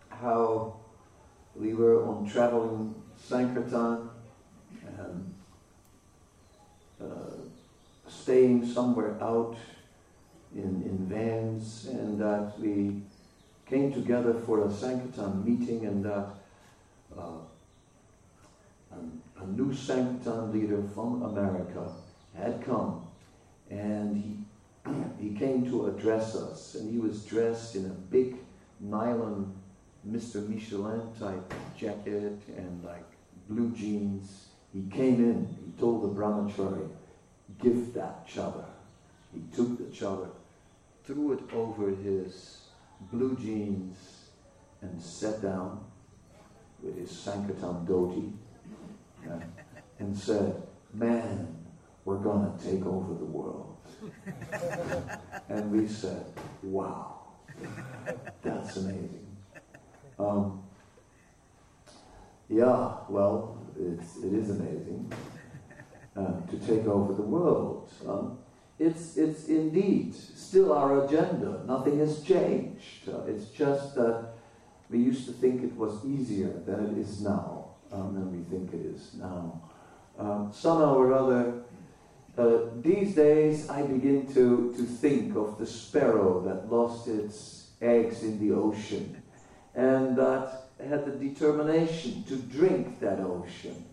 how 0.08 0.76
we 1.56 1.74
were 1.74 2.06
on 2.06 2.28
traveling 2.28 2.94
Sankirtan 3.16 4.10
and 4.98 4.98
uh, 5.00 5.33
staying 8.24 8.66
somewhere 8.66 9.22
out 9.22 9.54
in, 10.54 10.82
in 10.88 10.96
vans, 11.10 11.88
and 11.90 12.18
that 12.18 12.58
we 12.58 13.02
came 13.68 13.92
together 13.92 14.32
for 14.46 14.66
a 14.66 14.72
Sankirtan 14.72 15.44
meeting, 15.44 15.84
and 15.84 16.02
that 16.02 16.30
uh, 17.18 17.40
a, 18.92 19.42
a 19.42 19.46
new 19.48 19.74
Sankirtan 19.74 20.52
leader 20.54 20.82
from 20.94 21.22
America 21.22 21.86
had 22.34 22.64
come, 22.64 23.06
and 23.70 24.16
he 24.16 24.38
he 25.20 25.38
came 25.38 25.66
to 25.66 25.88
address 25.88 26.34
us, 26.34 26.76
and 26.76 26.90
he 26.90 26.98
was 26.98 27.26
dressed 27.26 27.76
in 27.76 27.84
a 27.84 27.96
big 28.10 28.36
nylon 28.80 29.52
Mr. 30.10 30.48
Michelin 30.48 31.02
type 31.20 31.52
jacket 31.76 32.40
and 32.56 32.84
like 32.84 33.10
blue 33.50 33.70
jeans. 33.72 34.46
He 34.72 34.82
came 34.90 35.16
in, 35.16 35.46
he 35.62 35.78
told 35.78 36.02
the 36.02 36.20
brahmachari, 36.20 36.88
give 37.64 37.94
that 37.94 38.28
chadar. 38.28 38.66
He 39.32 39.40
took 39.56 39.78
the 39.78 39.84
chadar, 39.84 40.30
threw 41.04 41.32
it 41.32 41.40
over 41.52 41.90
his 41.90 42.60
blue 43.10 43.36
jeans, 43.36 43.96
and 44.82 45.00
sat 45.00 45.42
down 45.42 45.82
with 46.82 46.98
his 46.98 47.10
Sankirtan 47.10 47.86
dhoti 47.86 48.32
and, 49.24 49.42
and 49.98 50.16
said, 50.16 50.62
Man, 50.92 51.56
we're 52.04 52.18
going 52.18 52.56
to 52.56 52.64
take 52.64 52.84
over 52.84 53.14
the 53.14 53.24
world. 53.24 53.76
and 55.48 55.72
we 55.72 55.88
said, 55.88 56.24
wow, 56.62 57.20
that's 58.42 58.76
amazing. 58.76 59.26
Um, 60.18 60.62
yeah, 62.48 62.96
well, 63.08 63.58
it 63.76 64.00
is 64.32 64.50
amazing 64.50 65.12
uh, 66.16 66.40
to 66.50 66.58
take 66.58 66.86
over 66.86 67.12
the 67.12 67.22
world. 67.22 67.90
Um, 68.06 68.38
it's, 68.78 69.16
it's 69.16 69.48
indeed 69.48 70.14
still 70.14 70.72
our 70.72 71.04
agenda. 71.04 71.62
Nothing 71.66 71.98
has 72.00 72.22
changed. 72.22 73.08
Uh, 73.08 73.22
it's 73.26 73.46
just 73.46 73.94
that 73.94 74.34
we 74.90 74.98
used 74.98 75.26
to 75.26 75.32
think 75.32 75.62
it 75.62 75.74
was 75.76 76.04
easier 76.04 76.52
than 76.66 76.86
it 76.86 76.98
is 76.98 77.20
now, 77.20 77.70
um, 77.92 78.14
than 78.14 78.32
we 78.32 78.44
think 78.50 78.72
it 78.74 78.86
is 78.86 79.14
now. 79.14 79.62
Um, 80.18 80.50
somehow 80.52 80.94
or 80.94 81.12
other, 81.12 81.62
uh, 82.36 82.58
these 82.80 83.14
days 83.14 83.68
I 83.68 83.82
begin 83.82 84.26
to, 84.34 84.74
to 84.76 84.82
think 84.82 85.36
of 85.36 85.58
the 85.58 85.66
sparrow 85.66 86.40
that 86.42 86.70
lost 86.70 87.08
its 87.08 87.68
eggs 87.80 88.22
in 88.22 88.38
the 88.40 88.54
ocean 88.54 89.22
and 89.74 90.16
that 90.16 90.68
had 90.88 91.04
the 91.04 91.12
determination 91.12 92.24
to 92.24 92.36
drink 92.36 93.00
that 93.00 93.20
ocean 93.20 93.84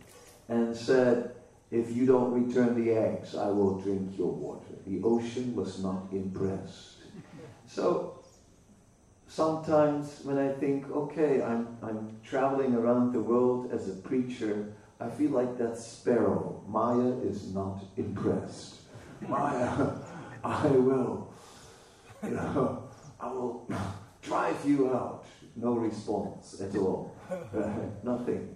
and 0.47 0.75
said, 0.75 1.35
if 1.71 1.95
you 1.95 2.05
don't 2.05 2.31
return 2.31 2.83
the 2.83 2.91
eggs, 2.91 3.35
I 3.35 3.47
will 3.47 3.79
drink 3.79 4.17
your 4.17 4.31
water. 4.31 4.75
The 4.85 5.01
ocean 5.03 5.55
was 5.55 5.81
not 5.81 6.07
impressed. 6.11 6.97
So 7.65 8.19
sometimes 9.27 10.19
when 10.23 10.37
I 10.37 10.51
think, 10.51 10.91
okay, 10.91 11.41
I'm, 11.41 11.77
I'm 11.81 12.19
traveling 12.23 12.75
around 12.75 13.13
the 13.13 13.21
world 13.21 13.71
as 13.71 13.87
a 13.87 13.93
preacher, 13.93 14.73
I 14.99 15.09
feel 15.09 15.31
like 15.31 15.57
that 15.57 15.77
sparrow. 15.77 16.61
Maya 16.67 17.13
is 17.23 17.53
not 17.53 17.81
impressed. 17.95 18.81
Maya, 19.21 19.91
I 20.43 20.67
will, 20.67 21.33
you 22.21 22.31
know, 22.31 22.83
I 23.19 23.31
will 23.31 23.71
drive 24.21 24.57
you 24.65 24.93
out. 24.93 25.25
No 25.55 25.73
response 25.75 26.61
at 26.61 26.75
all. 26.75 27.15
Nothing. 28.03 28.55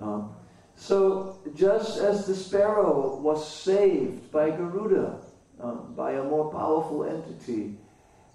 Um, 0.00 0.34
so, 0.76 1.38
just 1.54 1.98
as 1.98 2.26
the 2.26 2.34
sparrow 2.34 3.16
was 3.20 3.46
saved 3.48 4.30
by 4.32 4.50
Garuda, 4.50 5.20
um, 5.60 5.94
by 5.96 6.12
a 6.12 6.24
more 6.24 6.50
powerful 6.50 7.04
entity, 7.04 7.76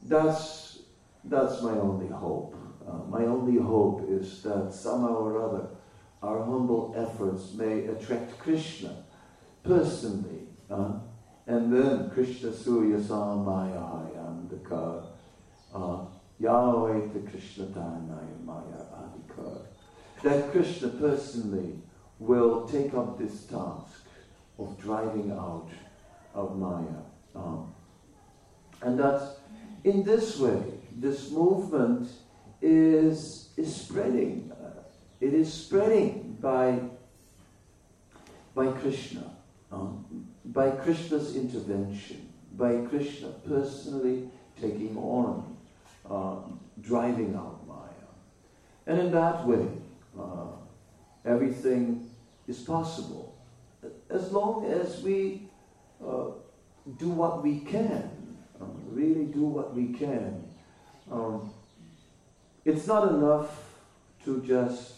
that's, 0.04 0.80
that's 1.24 1.62
my 1.62 1.72
only 1.72 2.08
hope. 2.08 2.56
Uh, 2.88 3.04
my 3.10 3.26
only 3.26 3.62
hope 3.62 4.06
is 4.10 4.42
that 4.44 4.72
somehow 4.72 5.16
or 5.16 5.44
other 5.44 5.68
our 6.24 6.44
humble 6.44 6.94
efforts 6.98 7.54
may 7.54 7.86
attract 7.86 8.40
Krishna 8.40 9.04
personally. 9.64 10.48
Uh, 10.70 11.00
and 11.46 11.72
then 11.72 12.10
Krishna 12.10 12.52
Surya 12.52 12.98
Samaya 12.98 13.80
Hayandaka 13.80 15.06
uh, 15.74 16.06
Yahweh 16.40 17.08
the 17.14 17.30
Krishna 17.30 17.66
Maya 18.44 18.84
Adhikar. 18.96 19.62
That 20.24 20.52
Krishna 20.52 20.90
personally 20.90 21.80
will 22.20 22.68
take 22.68 22.94
up 22.94 23.18
this 23.18 23.44
task 23.46 24.06
of 24.58 24.80
driving 24.80 25.32
out 25.32 25.70
of 26.34 26.58
Maya. 26.58 27.02
Um, 27.36 27.74
and 28.82 29.00
that 29.00 29.38
in 29.84 30.04
this 30.04 30.40
way, 30.40 30.62
this 30.96 31.32
movement 31.32 32.10
is, 32.62 33.50
is 33.58 33.76
spreading. 33.76 34.52
Uh, 34.52 34.82
it 35.22 35.34
is 35.34 35.52
spreading 35.52 36.38
by, 36.42 36.80
by 38.56 38.68
Krishna, 38.68 39.32
um, 39.72 40.28
by 40.46 40.72
Krishna's 40.72 41.36
intervention, 41.36 42.30
by 42.54 42.78
Krishna 42.90 43.30
personally 43.48 44.30
taking 44.60 44.98
on 44.98 45.56
uh, 46.10 46.38
driving 46.82 47.36
out 47.36 47.68
Maya. 47.68 47.88
And 48.88 49.00
in 49.00 49.12
that 49.12 49.46
way, 49.46 49.68
uh, 50.20 50.48
everything 51.26 52.07
is 52.48 52.60
possible. 52.60 53.36
As 54.10 54.32
long 54.32 54.66
as 54.66 55.02
we 55.02 55.50
uh, 56.02 56.28
do 56.98 57.10
what 57.10 57.44
we 57.44 57.60
can, 57.60 58.10
um, 58.62 58.82
really 58.90 59.26
do 59.26 59.44
what 59.44 59.76
we 59.76 59.94
can. 59.94 60.44
Um, 61.12 61.52
it's 62.66 62.88
not 62.88 63.10
enough 63.14 63.50
to 64.26 64.42
just 64.42 64.94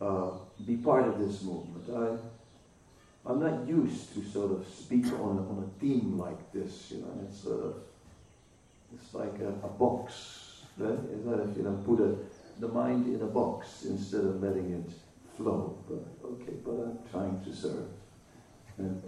uh, 0.00 0.30
be 0.66 0.76
part 0.76 1.06
of 1.06 1.18
this 1.18 1.42
movement. 1.42 1.84
I, 1.90 3.30
I'm 3.30 3.40
not 3.40 3.66
used 3.66 4.14
to 4.14 4.24
sort 4.24 4.52
of 4.52 4.66
speak 4.66 5.06
on, 5.06 5.38
on 5.38 5.68
a 5.68 5.80
theme 5.80 6.18
like 6.18 6.52
this, 6.52 6.90
you 6.90 6.98
know. 6.98 7.26
It's 7.28 7.44
of, 7.44 7.74
it's 8.94 9.12
like 9.12 9.38
a, 9.40 9.48
a 9.66 9.68
box. 9.68 10.62
Right? 10.78 10.98
It's 11.12 11.24
not 11.24 11.40
if 11.40 11.56
you 11.56 11.64
know 11.64 11.82
put 11.84 12.00
a, 12.00 12.14
the 12.60 12.68
mind 12.68 13.06
in 13.14 13.20
a 13.22 13.26
box 13.26 13.84
instead 13.84 14.20
of 14.20 14.42
letting 14.42 14.72
it 14.72 14.92
flow. 15.36 15.76
But 15.88 16.04
okay, 16.24 16.56
but 16.64 16.72
I'm 16.72 16.98
trying 17.10 17.40
to 17.44 17.54
serve 17.54 17.86
and, 18.78 19.02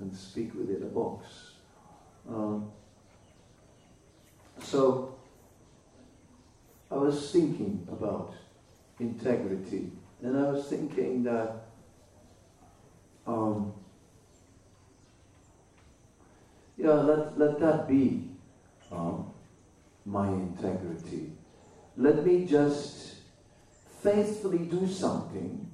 and 0.00 0.14
speak 0.14 0.54
within 0.54 0.82
a 0.82 0.86
box. 0.86 1.52
Um, 2.28 2.62
so 4.62 5.10
I 6.90 6.96
was 6.96 7.30
thinking 7.30 7.82
about 7.90 8.32
integrity, 8.98 9.88
and 10.22 10.36
I 10.36 10.46
was 10.46 10.64
thinking 10.68 11.22
that 11.24 11.48
um, 13.26 13.68
yeah, 16.78 16.92
let, 16.92 17.36
let 17.36 17.58
that 17.58 17.86
be 17.86 18.20
um, 18.90 19.24
my 20.06 20.26
integrity. 20.28 21.28
Let 21.96 22.24
me 22.24 22.44
just 22.44 23.07
faithfully 24.02 24.58
do 24.58 24.86
something. 24.86 25.70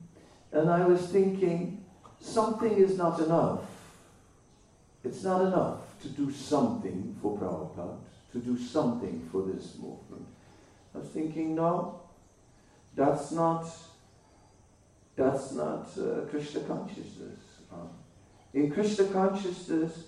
And 0.53 0.71
I 0.71 0.87
was 0.87 1.07
thinking, 1.09 1.85
something 2.21 2.73
is 2.73 2.97
not 2.97 3.21
enough. 3.21 3.61
It's 5.03 5.23
not 5.23 5.43
enough 5.43 5.81
to 6.03 6.09
do 6.09 6.33
something 6.33 7.17
for 7.21 7.37
Prabhupada, 7.37 7.97
to 8.33 8.39
do 8.39 8.59
something 8.59 9.29
for 9.31 9.43
this 9.43 9.77
movement. 9.79 10.27
I 10.95 10.99
was 10.99 11.09
thinking, 11.09 11.55
no, 11.55 12.01
that's 12.95 13.33
not, 13.33 13.67
that's 15.17 15.53
not 15.53 15.89
uh, 15.99 16.27
Krishna 16.31 16.61
consciousness. 16.61 17.41
Um, 17.73 17.91
in 18.55 18.71
Krishna 18.71 19.07
consciousness, 19.07 20.05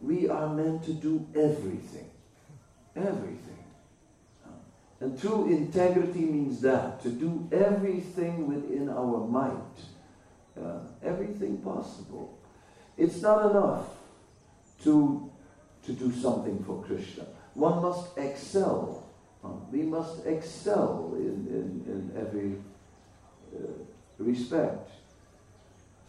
we 0.00 0.28
are 0.28 0.48
meant 0.54 0.84
to 0.84 0.92
do 0.92 1.26
everything. 1.34 2.10
Everything. 2.94 3.64
And 5.00 5.20
true 5.20 5.46
integrity 5.48 6.20
means 6.20 6.60
that, 6.62 7.02
to 7.02 7.10
do 7.10 7.48
everything 7.52 8.48
within 8.48 8.88
our 8.88 9.26
might, 9.26 9.52
uh, 10.58 10.78
everything 11.04 11.58
possible. 11.58 12.38
It's 12.96 13.20
not 13.20 13.50
enough 13.50 13.88
to, 14.84 15.30
to 15.84 15.92
do 15.92 16.10
something 16.12 16.62
for 16.64 16.82
Krishna. 16.82 17.26
One 17.54 17.82
must 17.82 18.16
excel. 18.16 19.04
Uh, 19.44 19.48
we 19.70 19.82
must 19.82 20.24
excel 20.26 21.12
in, 21.16 21.46
in, 21.48 21.84
in 21.86 22.12
every 22.18 22.54
uh, 23.54 23.72
respect. 24.18 24.90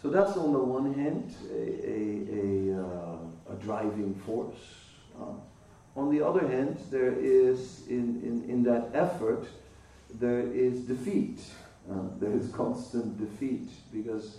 So 0.02 0.10
that's 0.10 0.38
on 0.38 0.54
the 0.54 0.60
one 0.60 0.94
hand 0.94 1.34
a, 1.52 1.56
a, 1.56 2.00
a, 2.40 2.82
uh, 2.82 3.54
a 3.54 3.56
driving 3.62 4.16
force. 4.26 4.56
On 5.98 6.12
the 6.12 6.24
other 6.24 6.48
hand, 6.48 6.78
there 6.92 7.12
is, 7.12 7.88
in, 7.90 8.22
in, 8.24 8.48
in 8.48 8.64
that 8.64 8.92
effort, 8.94 9.48
there 10.20 10.42
is 10.42 10.82
defeat. 10.82 11.40
Uh, 11.90 12.04
there 12.20 12.32
is 12.34 12.52
constant 12.52 13.18
defeat 13.18 13.68
because 13.92 14.38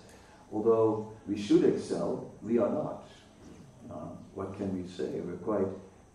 although 0.52 1.12
we 1.26 1.36
should 1.36 1.64
excel, 1.64 2.30
we 2.42 2.58
are 2.58 2.70
not. 2.70 3.08
Uh, 3.90 4.10
what 4.34 4.56
can 4.56 4.80
we 4.80 4.88
say? 4.88 5.18
We're 5.18 5.36
quite 5.38 5.66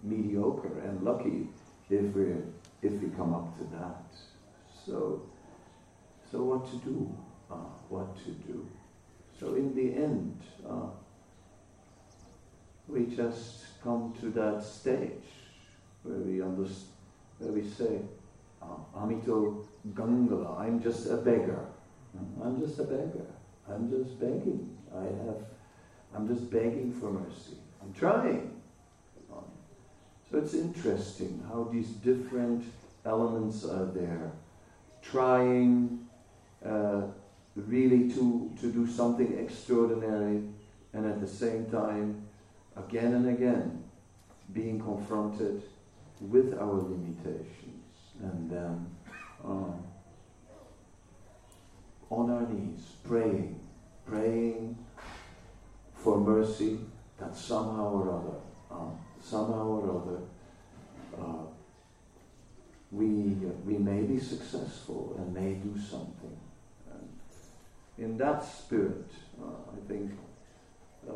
mediocre 0.01 0.79
and 0.79 1.03
lucky 1.03 1.49
if 1.89 2.15
we 2.15 2.36
if 2.82 2.93
we 3.01 3.10
come 3.10 3.34
up 3.34 3.58
to 3.58 3.63
that. 3.75 4.03
So, 4.86 5.23
so 6.32 6.43
what 6.43 6.69
to 6.71 6.77
do? 6.77 7.13
Uh, 7.51 7.56
what 7.89 8.15
to 8.25 8.32
do? 8.32 8.67
So 9.39 9.56
in 9.56 9.75
the 9.75 9.95
end, 9.95 10.39
uh, 10.69 10.88
we 12.88 13.06
just 13.08 13.63
come 13.84 14.13
to 14.22 14.30
that 14.32 14.63
stage 14.63 15.30
where 16.04 16.17
we 16.17 16.41
understand, 16.41 16.89
where 17.39 17.52
we 17.52 17.67
say, 17.67 18.00
ah, 18.62 18.78
Amito 18.96 19.65
Gangala, 19.93 20.60
I'm 20.60 20.82
just 20.82 21.10
a 21.10 21.17
beggar. 21.17 21.65
I'm 22.43 22.60
just 22.60 22.80
a 22.80 22.84
beggar. 22.84 23.26
I'm 23.69 23.89
just 23.89 24.19
begging. 24.19 24.78
I 24.96 25.04
have, 25.04 25.43
I'm 26.15 26.28
just 26.28 26.50
begging 26.52 26.93
for 27.00 27.12
mercy. 27.12 27.58
I'm 27.82 27.93
trying. 27.93 28.54
So 30.34 30.39
it's 30.39 30.56
interesting 30.56 31.43
how 31.48 31.69
these 31.72 31.89
different 31.89 32.63
elements 33.06 33.65
are 33.65 33.86
there, 33.86 34.32
trying 35.04 36.08
uh, 36.65 37.02
really 37.56 38.10
to, 38.13 38.52
to 38.60 38.72
do 38.72 38.88
something 38.88 39.38
extraordinary, 39.38 40.41
and 40.93 41.06
at 41.06 41.22
the 41.22 41.28
same 41.28 41.67
time, 41.69 42.23
again 42.76 43.14
and 43.14 43.30
again, 43.30 43.84
being 44.54 44.80
confronted 44.80 45.64
with 46.20 46.54
our 46.60 46.74
limitations, 46.74 47.96
and 48.22 48.50
then 48.50 48.86
um, 49.44 49.84
on 52.10 52.30
our 52.30 52.48
knees, 52.48 52.80
praying, 53.04 53.60
praying 54.06 54.78
for 55.96 56.20
mercy 56.20 56.80
that 57.18 57.36
somehow 57.36 57.90
or 57.90 58.12
other, 58.12 58.38
um, 58.72 58.98
somehow 59.22 59.66
or 59.66 60.02
other, 60.02 60.20
uh, 61.20 61.46
we, 62.92 63.08
we 63.66 63.78
may 63.78 64.02
be 64.02 64.20
successful 64.20 65.16
and 65.18 65.34
may 65.34 65.54
do 65.54 65.74
something. 65.80 66.38
And 66.92 67.10
in 67.98 68.18
that 68.18 68.46
spirit, 68.46 69.10
uh, 69.42 69.72
I 69.72 69.88
think 69.88 70.12
uh, 71.10 71.14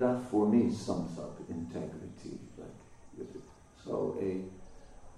that 0.00 0.18
for 0.30 0.48
me 0.48 0.72
sums 0.72 1.18
up 1.18 1.38
integrity. 1.48 2.38
Like, 2.58 3.28
so 3.84 4.16
a, 4.18 4.40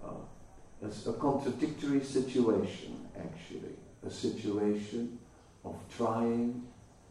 uh, 0.05 0.87
a, 0.87 1.11
a 1.11 1.13
contradictory 1.15 2.03
situation, 2.03 3.07
actually, 3.17 3.77
a 4.05 4.11
situation 4.11 5.19
of 5.65 5.77
trying 5.97 6.67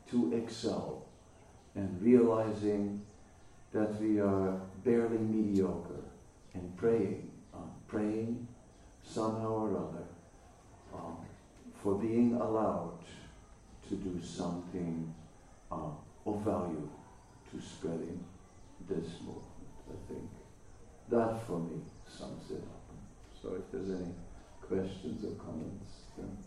to 0.09 0.33
excel 0.33 1.05
and 1.75 2.01
realizing 2.01 3.01
that 3.71 3.99
we 4.01 4.19
are 4.19 4.59
barely 4.83 5.17
mediocre 5.17 6.03
and 6.53 6.75
praying, 6.75 7.31
uh, 7.53 7.59
praying 7.87 8.45
somehow 9.01 9.53
or 9.53 9.77
other 9.77 10.03
um, 10.93 11.15
for 11.81 11.95
being 11.95 12.33
allowed 12.33 12.99
to 13.87 13.95
do 13.95 14.21
something 14.21 15.13
uh, 15.71 15.77
of 16.25 16.41
value 16.41 16.89
to 17.51 17.61
spreading 17.61 18.23
this 18.87 19.19
movement. 19.21 19.45
I 19.89 20.13
think 20.13 20.29
that 21.09 21.45
for 21.45 21.59
me 21.59 21.81
sums 22.07 22.49
it 22.51 22.63
up. 22.63 22.81
So 23.41 23.55
if 23.55 23.71
there's 23.71 23.89
any 23.89 24.13
questions 24.61 25.25
or 25.25 25.31
comments, 25.43 25.91
then 26.17 26.37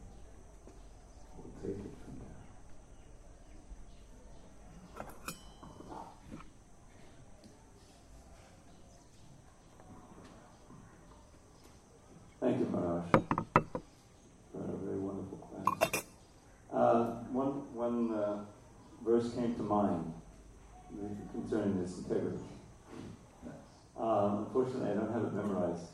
we'll 1.37 1.53
take 1.63 1.85
it 1.85 1.95
from 2.05 2.15
there. 2.21 2.31
Thank 12.41 12.61
you, 12.61 12.67
Maharaj, 12.67 13.11
for 13.11 14.59
a 14.59 14.77
very 14.85 14.99
wonderful 14.99 15.39
class. 15.39 16.03
Uh, 16.73 17.05
one 17.33 17.75
one 17.75 18.13
uh, 18.15 18.45
verse 19.05 19.35
came 19.35 19.55
to 19.57 19.63
mind 19.63 20.13
concerning 21.33 21.81
this 21.83 21.99
integrity. 21.99 22.39
Um, 23.99 24.47
unfortunately, 24.47 24.91
I 24.91 24.95
don't 24.95 25.13
have 25.13 25.25
it 25.25 25.35
memorized, 25.35 25.87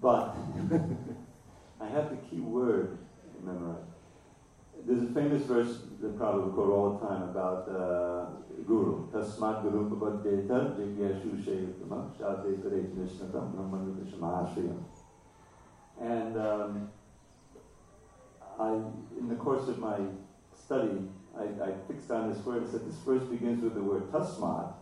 but 0.00 0.34
I 1.80 1.86
have 1.88 2.10
the 2.10 2.16
key 2.28 2.40
word 2.40 2.98
memorized. 3.42 3.88
There's 4.86 5.02
a 5.02 5.12
famous 5.12 5.42
verse 5.42 5.78
that 6.00 6.16
probably 6.16 6.52
quote 6.52 6.70
all 6.70 6.98
the 6.98 7.06
time 7.06 7.22
about 7.22 7.68
uh, 7.68 8.26
Guru. 8.66 9.08
Tasmat 9.10 9.62
Guru 9.62 9.90
Papadeta 9.90 10.76
Jigyashu 10.76 11.42
Shayutama 11.44 12.10
Shate 12.16 12.62
Paret 12.62 12.96
Nishnatam 12.96 13.54
Brahmanu 13.54 13.94
Vishamahashriyam. 13.96 14.82
And 16.00 16.36
um, 16.36 16.88
I, 18.58 18.72
in 19.18 19.28
the 19.28 19.36
course 19.36 19.68
of 19.68 19.78
my 19.78 19.98
study, 20.54 21.08
I, 21.38 21.44
I 21.64 21.72
fixed 21.88 22.10
on 22.10 22.32
this 22.32 22.44
word. 22.44 22.64
I 22.66 22.70
said 22.70 22.86
this 22.86 22.96
verse 23.06 23.24
begins 23.24 23.62
with 23.62 23.74
the 23.74 23.82
word 23.82 24.10
tasmat. 24.12 24.74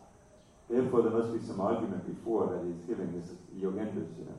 Therefore, 0.68 1.02
there 1.02 1.10
must 1.10 1.32
be 1.32 1.44
some 1.44 1.60
argument 1.60 2.06
before 2.06 2.46
that 2.48 2.64
he's 2.64 2.84
giving. 2.84 3.12
This 3.12 3.30
is 3.30 3.38
Yogendras, 3.56 4.18
you 4.18 4.26
know. 4.26 4.38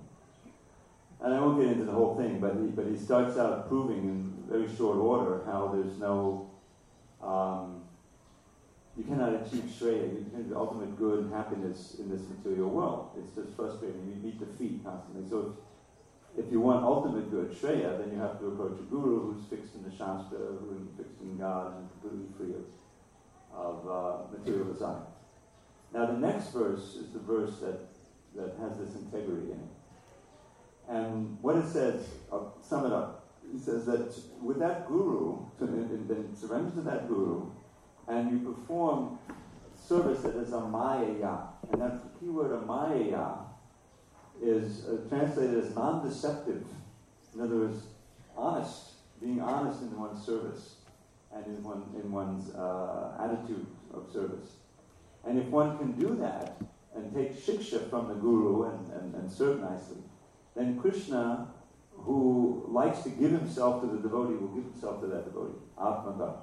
And 1.21 1.33
I 1.33 1.39
won't 1.39 1.59
get 1.59 1.71
into 1.71 1.85
the 1.85 1.91
whole 1.91 2.15
thing, 2.15 2.39
but 2.39 2.55
he, 2.55 2.67
but 2.67 2.85
he 2.87 2.97
starts 2.97 3.37
out 3.37 3.67
proving 3.67 3.97
in 3.97 4.33
very 4.49 4.67
short 4.75 4.97
order 4.97 5.43
how 5.45 5.67
there's 5.67 5.97
no, 5.99 6.49
um, 7.21 7.83
you 8.97 9.03
cannot 9.03 9.33
achieve 9.33 9.63
Shreya, 9.63 10.11
you 10.11 10.25
can 10.31 10.51
ultimate 10.55 10.97
good 10.97 11.25
and 11.25 11.33
happiness 11.33 11.97
in 11.99 12.09
this 12.09 12.21
material 12.27 12.69
world. 12.69 13.11
It's 13.19 13.35
just 13.35 13.55
frustrating. 13.55 14.01
You 14.07 14.23
meet 14.23 14.39
defeat 14.39 14.83
constantly. 14.83 15.29
So 15.29 15.57
if 16.37 16.45
you 16.51 16.61
want 16.61 16.83
ultimate 16.83 17.29
good, 17.29 17.51
Shreya, 17.51 17.99
then 17.99 18.11
you 18.13 18.19
have 18.19 18.39
to 18.39 18.47
approach 18.47 18.79
a 18.79 18.83
guru 18.83 19.33
who's 19.33 19.45
fixed 19.45 19.75
in 19.75 19.83
the 19.83 19.91
Shastra, 19.91 20.39
who's 20.39 20.87
fixed 20.97 21.19
in 21.21 21.37
God, 21.37 21.75
and 21.77 21.89
completely 21.91 22.27
free 22.37 22.53
of, 22.55 22.65
of 23.53 23.87
uh, 23.87 24.37
material 24.37 24.71
desire. 24.71 25.03
Now, 25.93 26.05
the 26.05 26.17
next 26.17 26.53
verse 26.53 26.95
is 26.95 27.11
the 27.11 27.19
verse 27.19 27.59
that, 27.59 27.79
that 28.35 28.55
has 28.61 28.77
this 28.77 28.95
integrity 28.95 29.51
in 29.51 29.59
it. 29.59 29.71
And 30.87 31.37
what 31.41 31.57
it 31.57 31.67
says, 31.67 32.07
I'll 32.31 32.55
sum 32.61 32.85
it 32.85 32.93
up. 32.93 33.27
It 33.53 33.59
says 33.59 33.85
that 33.87 34.15
with 34.41 34.59
that 34.59 34.87
guru, 34.87 35.39
then 35.59 36.35
surrender 36.35 36.71
to 36.75 36.81
that 36.81 37.09
guru, 37.09 37.51
and 38.07 38.31
you 38.31 38.53
perform 38.53 39.19
service 39.75 40.21
that 40.21 40.35
is 40.35 40.53
a 40.53 40.61
maya, 40.61 41.37
and 41.71 41.81
that's 41.81 41.99
the 42.03 42.09
key 42.19 42.29
word, 42.29 42.53
a 42.53 42.65
maya, 42.65 43.50
is 44.41 44.85
uh, 44.85 44.97
translated 45.09 45.63
as 45.63 45.75
non-deceptive. 45.75 46.63
In 47.35 47.41
other 47.41 47.55
words, 47.57 47.83
honest, 48.35 48.91
being 49.21 49.39
honest 49.41 49.81
in 49.81 49.97
one's 49.99 50.25
service 50.25 50.75
and 51.33 51.45
in, 51.45 51.63
one, 51.63 51.83
in 52.01 52.11
one's 52.11 52.53
uh, 52.55 53.13
attitude 53.19 53.67
of 53.93 54.11
service. 54.11 54.53
And 55.23 55.37
if 55.39 55.45
one 55.47 55.77
can 55.77 55.91
do 55.93 56.15
that 56.15 56.57
and 56.95 57.13
take 57.13 57.37
shiksha 57.37 57.89
from 57.89 58.07
the 58.07 58.15
guru 58.15 58.63
and, 58.63 58.91
and, 58.93 59.15
and 59.15 59.31
serve 59.31 59.61
nicely, 59.61 59.97
then 60.55 60.79
Krishna, 60.79 61.47
who 61.93 62.65
likes 62.67 63.03
to 63.03 63.09
give 63.09 63.31
himself 63.31 63.81
to 63.81 63.87
the 63.87 63.97
devotee, 63.97 64.35
will 64.35 64.49
give 64.49 64.65
himself 64.65 64.99
to 65.01 65.07
that 65.07 65.25
devotee, 65.25 65.59
Atmata. 65.77 66.33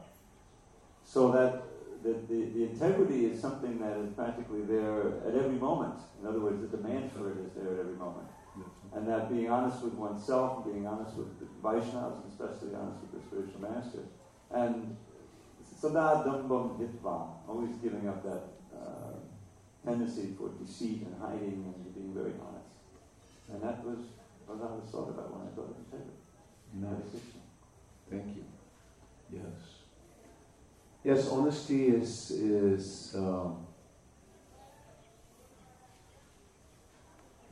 So 1.04 1.32
that 1.32 1.62
the, 2.02 2.12
the, 2.28 2.44
the, 2.54 2.62
integrity 2.64 3.26
is 3.26 3.40
something 3.40 3.78
that 3.80 3.96
is 3.96 4.12
practically 4.14 4.62
there 4.62 5.18
at 5.26 5.34
every 5.34 5.58
moment. 5.58 6.00
In 6.20 6.26
other 6.28 6.40
words, 6.40 6.61
the 6.61 6.76
demand 6.76 7.11
for 7.12 7.30
it 7.30 7.38
is 7.38 7.52
there 7.54 7.74
at 7.74 7.80
every 7.80 7.96
moment. 7.96 8.28
And 8.94 9.06
that 9.06 9.30
being 9.30 9.50
honest 9.50 9.82
with 9.82 9.94
oneself, 9.94 10.64
being 10.64 10.87
honest 10.87 11.14
with 11.16 11.38
the 11.38 11.46
Vaishnavas, 11.62 12.22
and 12.24 12.32
especially 12.32 12.74
honest 12.74 12.98
with 13.02 13.12
the 13.12 13.26
spiritual 13.26 13.61
master. 13.61 14.04
And 14.50 14.96
sada 15.80 16.24
dambam 16.24 16.78
hitvam, 16.80 17.28
always 17.46 17.76
giving 17.82 18.08
up 18.08 18.22
that 18.24 18.44
uh, 18.74 19.14
tendency 19.84 20.34
for 20.38 20.50
deceit 20.64 21.02
and 21.02 21.14
hiding 21.20 21.74
and 21.74 21.94
being 21.94 22.14
very 22.14 22.32
honest. 22.40 22.72
And 23.52 23.62
that 23.62 23.84
was 23.84 23.98
what 24.46 24.58
I 24.58 24.72
was 24.74 24.88
thought 24.90 25.11
about 25.11 25.37
when 25.37 25.46
I 25.46 25.50
thought 25.54 25.70
of 25.70 25.76
integrity. 25.84 26.18
Nice. 26.74 27.22
Thank 28.11 28.37
you. 28.37 28.44
Yes. 29.30 29.77
Yes, 31.04 31.28
honesty 31.28 31.87
is 31.87 32.32
is 32.32 33.14
um, 33.16 33.66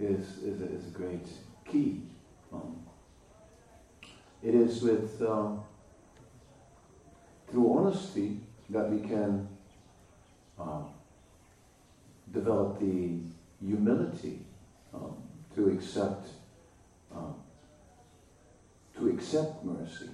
is, 0.01 0.39
is, 0.39 0.61
a, 0.61 0.65
is 0.65 0.87
a 0.89 0.91
great 0.91 1.27
key. 1.65 2.03
Um, 2.53 2.85
it 4.43 4.55
is 4.55 4.83
with 4.83 5.23
um, 5.23 5.63
through 7.49 7.73
honesty 7.73 8.41
that 8.71 8.91
we 8.91 9.01
can 9.07 9.49
um, 10.59 10.87
develop 12.33 12.81
the 12.81 13.21
humility 13.65 14.41
um, 14.93 15.17
to 15.55 15.69
accept 15.69 16.29
um, 17.15 17.37
to 18.99 19.09
accept 19.09 19.65
mercy. 19.65 20.11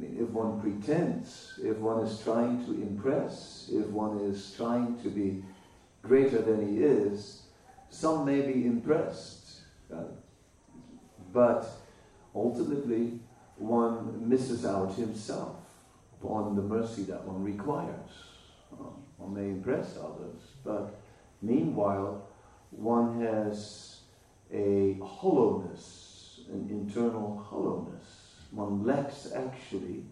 If 0.00 0.28
one 0.30 0.60
pretends, 0.60 1.58
if 1.62 1.76
one 1.78 2.04
is 2.04 2.18
trying 2.20 2.64
to 2.66 2.72
impress, 2.72 3.70
if 3.72 3.86
one 3.86 4.18
is 4.20 4.54
trying 4.56 4.98
to 5.02 5.08
be 5.08 5.42
greater 6.02 6.40
than 6.42 6.68
he 6.68 6.82
is, 6.82 7.42
some 7.90 8.24
may 8.24 8.42
be 8.42 8.66
impressed. 8.66 9.62
Uh, 9.92 10.04
but 11.32 11.66
ultimately, 12.34 13.20
one 13.56 14.28
misses 14.28 14.66
out 14.66 14.94
himself 14.94 15.56
upon 16.20 16.56
the 16.56 16.62
mercy 16.62 17.04
that 17.04 17.24
one 17.24 17.42
requires. 17.42 18.10
Uh, 18.72 18.90
one 19.16 19.34
may 19.34 19.48
impress 19.48 19.96
others, 19.96 20.40
but 20.64 21.00
meanwhile, 21.40 22.26
one 22.70 23.20
has 23.20 24.00
a 24.52 24.98
hollowness, 25.02 26.40
an 26.52 26.68
internal 26.70 27.38
hollowness 27.48 28.15
one 28.56 28.84
lacks 28.84 29.28
actually 29.34 30.02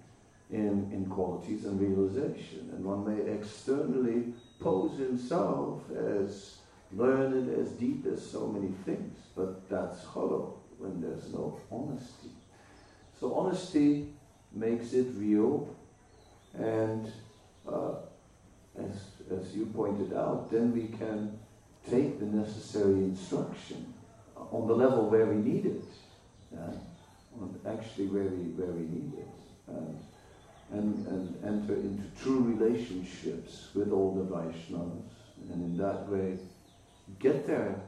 in, 0.51 0.91
in 0.93 1.07
qualities 1.09 1.65
and 1.65 1.81
realization. 1.81 2.71
And 2.73 2.85
one 2.85 3.05
may 3.05 3.33
externally 3.33 4.35
pose 4.61 4.99
himself 4.99 5.83
as 5.91 6.59
learned, 6.93 7.59
as 7.59 7.71
deep 7.73 8.07
as 8.07 8.25
so 8.25 8.47
many 8.47 8.73
things, 8.85 9.19
but 9.35 9.69
that's 9.69 10.05
hollow 10.05 10.61
when 10.79 11.01
there's 11.01 11.33
no 11.33 11.59
honesty. 11.71 12.31
So 13.19 13.35
honesty 13.35 14.09
makes 14.53 14.93
it 14.93 15.07
real 15.15 15.75
and 16.55 17.11
uh, 17.69 17.95
as, 18.79 19.39
as 19.39 19.55
you 19.57 19.67
pointed 19.67 20.13
out, 20.13 20.51
then 20.51 20.73
we 20.73 20.89
can 20.99 21.39
take 21.91 22.19
the 22.21 22.27
necessary 22.27 22.95
instruction 22.95 23.93
on 24.37 24.67
the 24.67 24.75
level 24.75 25.11
where 25.11 25.27
we 25.27 25.37
need 25.37 25.67
it. 25.67 25.83
Yeah? 26.53 26.71
Actually, 27.67 28.07
where 28.07 28.25
we, 28.25 28.45
where 28.53 28.73
we 28.73 28.83
need 28.83 29.13
it. 29.19 29.29
And, 29.69 29.99
and, 30.73 31.07
and 31.07 31.45
enter 31.45 31.75
into 31.75 32.03
true 32.23 32.41
relationships 32.41 33.69
with 33.75 33.93
all 33.93 34.15
the 34.15 34.25
Vaishnavas. 34.35 35.03
And 35.51 35.63
in 35.63 35.77
that 35.79 36.09
way, 36.09 36.39
get 37.19 37.47
their, 37.47 37.81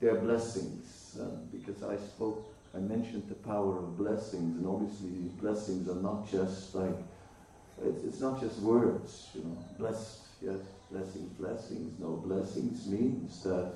their 0.00 0.16
blessings. 0.16 1.18
Because 1.52 1.82
I 1.82 1.96
spoke, 1.96 2.44
I 2.74 2.78
mentioned 2.78 3.24
the 3.28 3.34
power 3.36 3.78
of 3.78 3.96
blessings, 3.96 4.58
and 4.58 4.66
obviously 4.66 5.10
these 5.10 5.32
blessings 5.32 5.88
are 5.88 6.00
not 6.02 6.28
just 6.30 6.74
like, 6.74 6.96
it's, 7.84 8.04
it's 8.04 8.20
not 8.20 8.40
just 8.40 8.58
words, 8.60 9.28
you 9.34 9.42
know, 9.42 9.56
blessed, 9.78 10.18
yes, 10.42 10.58
blessings, 10.90 11.32
blessings. 11.38 11.98
No, 12.00 12.22
blessings 12.24 12.86
means 12.86 13.42
that 13.44 13.72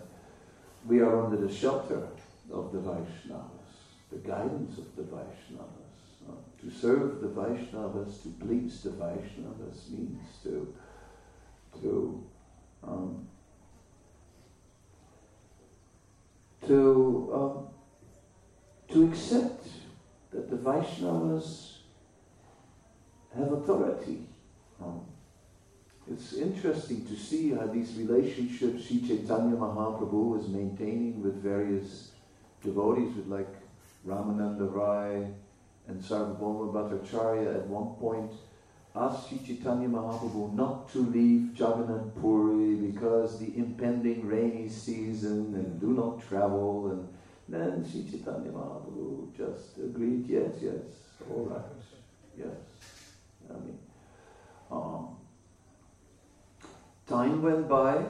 we 0.86 1.00
are 1.00 1.24
under 1.24 1.36
the 1.36 1.52
shelter 1.52 2.08
of 2.52 2.72
the 2.72 2.78
Vaishnavas, 2.78 3.57
the 4.10 4.18
guidance 4.18 4.78
of 4.78 4.96
the 4.96 5.02
Vaishnavas. 5.02 6.28
Uh, 6.28 6.32
to 6.60 6.70
serve 6.70 7.20
the 7.20 7.28
Vaishnavas, 7.28 8.22
to 8.22 8.28
please 8.44 8.82
the 8.82 8.90
Vaishnavas 8.90 9.90
means 9.90 10.22
to, 10.42 10.74
to, 11.80 12.26
um, 12.82 13.26
to, 16.66 17.30
um, 17.34 17.66
to 18.92 19.08
accept 19.08 19.66
that 20.30 20.50
the 20.50 20.56
Vaishnavas 20.56 21.78
have 23.36 23.52
authority. 23.52 24.22
Um, 24.82 25.00
it's 26.10 26.32
interesting 26.32 27.04
to 27.06 27.16
see 27.16 27.50
how 27.50 27.66
these 27.66 27.94
relationships 27.96 28.86
Sri 28.86 29.00
Chaitanya 29.00 29.56
Mahaprabhu 29.56 30.40
is 30.40 30.48
maintaining 30.48 31.22
with 31.22 31.42
various 31.42 32.12
devotees, 32.62 33.14
with 33.14 33.26
like 33.26 33.48
Ramananda 34.08 34.72
Rai 34.72 35.28
and 35.86 36.00
Sarvabhauma 36.00 36.72
Bhattacharya 36.72 37.56
at 37.56 37.66
one 37.68 37.92
point 38.00 38.32
asked 38.94 39.28
Sri 39.28 39.38
Chaitanya 39.38 39.88
Mahaprabhu 39.88 40.54
not 40.56 40.90
to 40.92 40.98
leave 40.98 41.56
Jagannath 41.56 42.14
Puri 42.14 42.74
because 42.74 43.38
the 43.38 43.56
impending 43.56 44.26
rainy 44.26 44.68
season 44.68 45.54
and 45.54 45.78
do 45.80 45.92
not 45.92 46.18
travel 46.18 46.88
and 46.88 47.06
then 47.48 47.84
Sri 47.84 48.02
Chaitanya 48.02 48.50
Mahaprabhu 48.50 49.32
just 49.36 49.78
agreed, 49.78 50.24
yes, 50.26 50.50
yes, 50.60 50.80
all 51.30 51.44
right, 51.44 51.62
yes. 52.36 52.56
I 53.48 53.56
mean, 53.58 53.76
um, 54.70 55.08
time 57.06 57.40
went 57.40 57.68
by, 57.68 58.06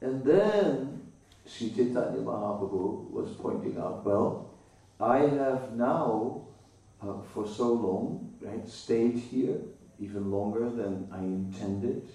and 0.00 0.24
then 0.24 0.98
Sri 1.46 1.68
Chaitanya 1.68 2.20
Mahaprabhu 2.20 3.10
was 3.10 3.30
pointing 3.30 3.76
out, 3.78 4.04
well, 4.04 4.34
I 5.00 5.18
have 5.20 5.72
now, 5.72 6.42
uh, 7.02 7.22
for 7.32 7.46
so 7.46 7.72
long, 7.72 8.34
right, 8.42 8.68
stayed 8.68 9.16
here, 9.16 9.58
even 9.98 10.30
longer 10.30 10.68
than 10.68 11.08
I 11.10 11.20
intended, 11.20 12.06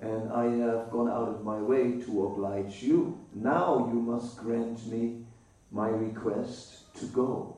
and 0.00 0.32
I 0.32 0.44
have 0.66 0.90
gone 0.90 1.08
out 1.08 1.28
of 1.28 1.44
my 1.44 1.58
way 1.58 2.00
to 2.00 2.26
oblige 2.26 2.82
you. 2.82 3.18
Now 3.32 3.88
you 3.92 4.00
must 4.00 4.38
grant 4.38 4.84
me 4.90 5.24
my 5.70 5.88
request 5.88 6.92
to 6.96 7.04
go. 7.06 7.56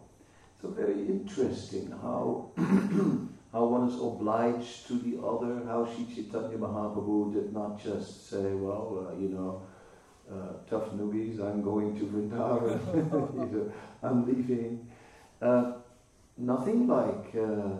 So 0.60 0.68
very 0.68 1.00
interesting 1.00 1.90
how 1.90 2.50
how 3.52 3.64
one 3.66 3.88
is 3.88 4.00
obliged 4.00 4.86
to 4.88 4.94
the 4.98 5.20
other, 5.22 5.64
how 5.66 5.86
Sri 5.86 6.06
Chaitanya 6.14 6.56
Mahaprabhu 6.56 7.34
did 7.34 7.52
not 7.52 7.82
just 7.82 8.28
say, 8.30 8.52
well, 8.54 9.08
uh, 9.08 9.20
you 9.20 9.28
know, 9.28 9.62
uh, 10.32 10.52
tough 10.68 10.90
newbies, 10.90 11.40
I'm 11.40 11.62
going 11.62 11.98
to 11.98 12.04
Vrindavan, 12.04 13.72
I'm 14.02 14.26
leaving. 14.26 14.88
Uh, 15.40 15.72
nothing 16.38 16.86
like, 16.86 17.34
uh, 17.36 17.76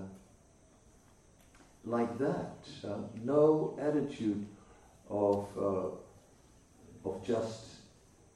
like 1.84 2.18
that. 2.18 2.56
Uh, 2.84 2.98
no 3.24 3.78
attitude 3.80 4.46
of, 5.08 5.48
uh, 5.58 7.08
of 7.08 7.26
just 7.26 7.66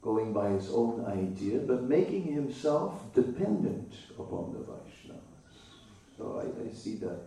going 0.02 0.33
by 0.33 0.48
his 0.50 0.70
own 0.70 1.05
idea, 1.07 1.59
but 1.59 1.83
making 1.83 2.33
himself 2.33 3.12
dependent 3.14 3.92
upon 4.18 4.52
the 4.52 4.61
Vaishnava. 4.61 5.20
So 6.16 6.40
I, 6.40 6.68
I 6.68 6.72
see 6.72 6.94
that 6.96 7.20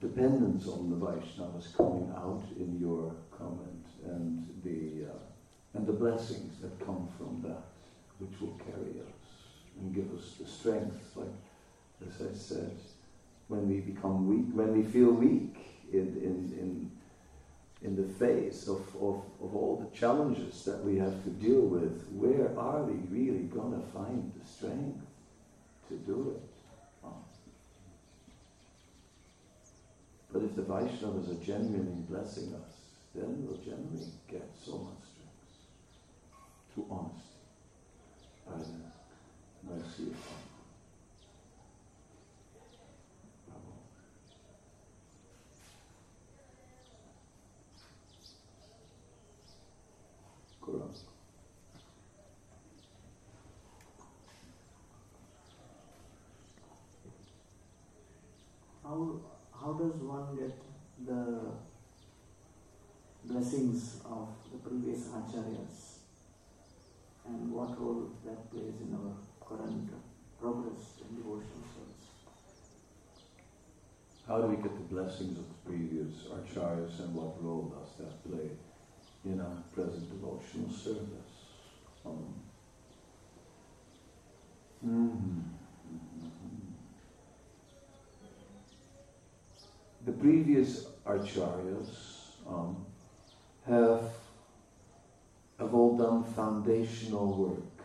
dependence 0.00 0.66
on 0.66 0.88
the 0.88 0.96
Vaishnavas 0.96 1.76
coming 1.76 2.10
out 2.16 2.42
in 2.58 2.78
your 2.80 3.14
comment 3.36 3.69
and 4.04 4.46
the, 4.64 5.10
uh, 5.10 5.18
and 5.74 5.86
the 5.86 5.92
blessings 5.92 6.60
that 6.60 6.78
come 6.84 7.08
from 7.16 7.42
that, 7.42 7.64
which 8.18 8.40
will 8.40 8.58
carry 8.58 9.00
us 9.00 9.14
and 9.78 9.94
give 9.94 10.12
us 10.16 10.34
the 10.40 10.46
strength, 10.46 11.12
like 11.16 11.28
as 12.08 12.26
I 12.26 12.34
said, 12.34 12.76
when 13.48 13.68
we 13.68 13.80
become 13.80 14.26
weak, 14.26 14.54
when 14.54 14.76
we 14.76 14.82
feel 14.90 15.10
weak 15.10 15.56
in, 15.92 15.98
in, 15.98 16.58
in, 16.58 16.90
in 17.82 17.96
the 17.96 18.08
face 18.14 18.68
of, 18.68 18.80
of, 18.96 19.22
of 19.42 19.56
all 19.56 19.84
the 19.90 19.98
challenges 19.98 20.64
that 20.64 20.82
we 20.84 20.98
have 20.98 21.22
to 21.24 21.30
deal 21.30 21.60
with, 21.60 22.06
where 22.12 22.56
are 22.58 22.82
we 22.84 22.94
really 23.08 23.44
going 23.44 23.72
to 23.72 23.86
find 23.88 24.32
the 24.38 24.46
strength 24.46 25.00
to 25.88 25.94
do 25.96 26.36
it? 26.36 26.50
But 30.32 30.42
if 30.42 30.54
the 30.54 30.62
Vaishnavas 30.62 31.30
are 31.30 31.44
genuinely 31.44 32.02
blessing 32.08 32.54
us, 32.54 32.69
then 33.14 33.46
we'll 33.46 33.56
generally 33.58 34.12
get 34.30 34.48
so 34.64 34.78
much 34.78 35.02
strength 35.10 35.30
through 36.72 36.86
honesty 36.90 37.30
the 38.46 39.74
mercy 39.74 40.02
of 40.04 40.14
God. 40.26 40.50
How 58.82 59.20
how 59.52 59.72
does 59.74 59.94
one 60.02 60.36
get 60.36 60.54
the 61.06 61.52
blessings 63.40 64.00
of 64.04 64.28
the 64.52 64.58
previous 64.58 65.04
acharyas 65.08 66.00
and 67.26 67.50
what 67.50 67.80
role 67.80 68.10
that 68.22 68.50
plays 68.50 68.74
in 68.82 68.94
our 68.94 69.14
current 69.40 69.88
progress 70.38 71.00
in 71.00 71.16
devotional 71.16 71.64
service? 71.72 72.08
How 74.28 74.42
do 74.42 74.48
we 74.48 74.56
get 74.56 74.74
the 74.74 74.94
blessings 74.94 75.38
of 75.38 75.44
the 75.48 75.70
previous 75.70 76.24
acharyas 76.24 77.00
and 77.00 77.14
what 77.14 77.42
role 77.42 77.74
does 77.78 77.96
that 77.98 78.22
play 78.28 78.50
in 79.24 79.40
our 79.40 79.56
present 79.74 80.10
devotional 80.10 80.70
service? 80.70 81.32
Um, 82.04 82.34
mm-hmm. 84.86 85.40
the 90.04 90.12
previous 90.12 90.84
acharyas 91.06 91.88
um, 92.46 92.84
have, 93.70 94.02
have 95.58 95.74
all 95.74 95.96
done 95.96 96.24
foundational 96.24 97.34
work. 97.36 97.84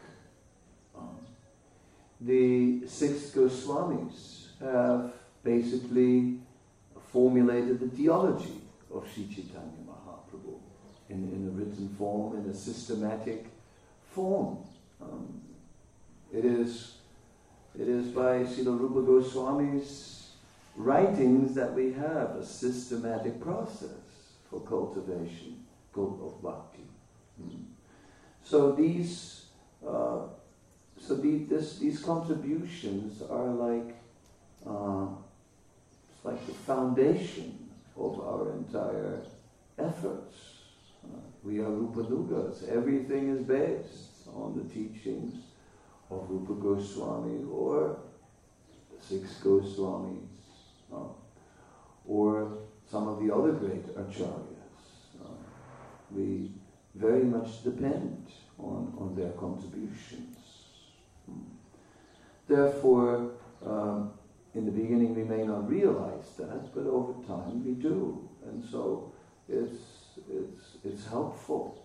Um, 0.97 1.17
the 2.19 2.87
six 2.87 3.31
Goswamis 3.31 4.47
have 4.59 5.13
basically 5.43 6.39
formulated 7.11 7.79
the 7.79 7.87
theology 7.87 8.61
of 8.93 9.07
Sri 9.13 9.27
Chaitanya 9.27 9.83
Mahaprabhu 9.87 10.57
in, 11.09 11.29
in 11.31 11.47
a 11.47 11.51
written 11.51 11.89
form, 11.97 12.37
in 12.37 12.49
a 12.49 12.53
systematic 12.53 13.45
form. 14.11 14.57
Um, 15.01 15.41
it 16.33 16.45
is 16.45 16.95
it 17.79 17.87
is 17.89 18.07
by 18.07 18.39
Srila 18.39 18.79
Rupa 18.79 19.01
Goswami's 19.01 20.29
writings 20.77 21.53
that 21.55 21.73
we 21.73 21.91
have 21.93 22.37
a 22.37 22.45
systematic 22.45 23.41
process 23.41 23.89
for 24.49 24.61
cultivation 24.61 25.64
of 25.97 26.41
bhakti. 26.41 26.83
Hmm. 27.41 27.63
So 28.43 28.71
these, 28.73 29.45
uh, 29.85 30.19
so 30.99 31.15
the, 31.15 31.45
this, 31.45 31.79
these 31.79 32.01
contributions 32.01 33.21
are 33.21 33.47
like, 33.47 33.95
uh, 34.67 35.07
it's 36.09 36.25
like 36.25 36.45
the 36.45 36.53
foundation 36.53 37.69
of 37.97 38.19
our 38.19 38.51
entire 38.53 39.21
efforts. 39.77 40.35
Uh, 41.03 41.19
we 41.43 41.59
are 41.59 41.69
Rupanugas. 41.69 42.67
Everything 42.69 43.29
is 43.29 43.43
based 43.43 44.27
on 44.27 44.57
the 44.57 44.73
teachings 44.73 45.35
of 46.09 46.29
Rupa 46.29 46.53
Goswami 46.53 47.45
or 47.51 47.97
the 48.91 49.05
six 49.05 49.39
Goswamis 49.43 50.21
or 52.07 52.57
some 52.89 53.07
of 53.07 53.19
the 53.19 53.33
other 53.33 53.51
great 53.51 53.85
acharyas. 53.95 54.54
Very 57.25 57.41
much 57.41 57.63
depend 57.63 58.27
on, 58.59 58.93
on 58.99 59.15
their 59.15 59.31
contributions. 59.31 60.37
Hmm. 61.25 61.39
Therefore, 62.47 63.31
um, 63.65 64.11
in 64.53 64.65
the 64.65 64.71
beginning 64.71 65.15
we 65.15 65.23
may 65.23 65.43
not 65.43 65.67
realize 65.67 66.35
that, 66.37 66.73
but 66.75 66.85
over 66.85 67.13
time 67.25 67.65
we 67.65 67.71
do. 67.71 68.29
And 68.45 68.63
so 68.63 69.11
it's, 69.49 70.19
it's, 70.29 70.77
it's 70.83 71.07
helpful 71.07 71.83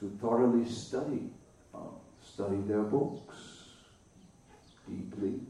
to 0.00 0.10
thoroughly 0.22 0.66
study, 0.66 1.32
uh, 1.74 1.80
study 2.26 2.58
their 2.66 2.82
books 2.82 3.66
deeply, 4.88 5.40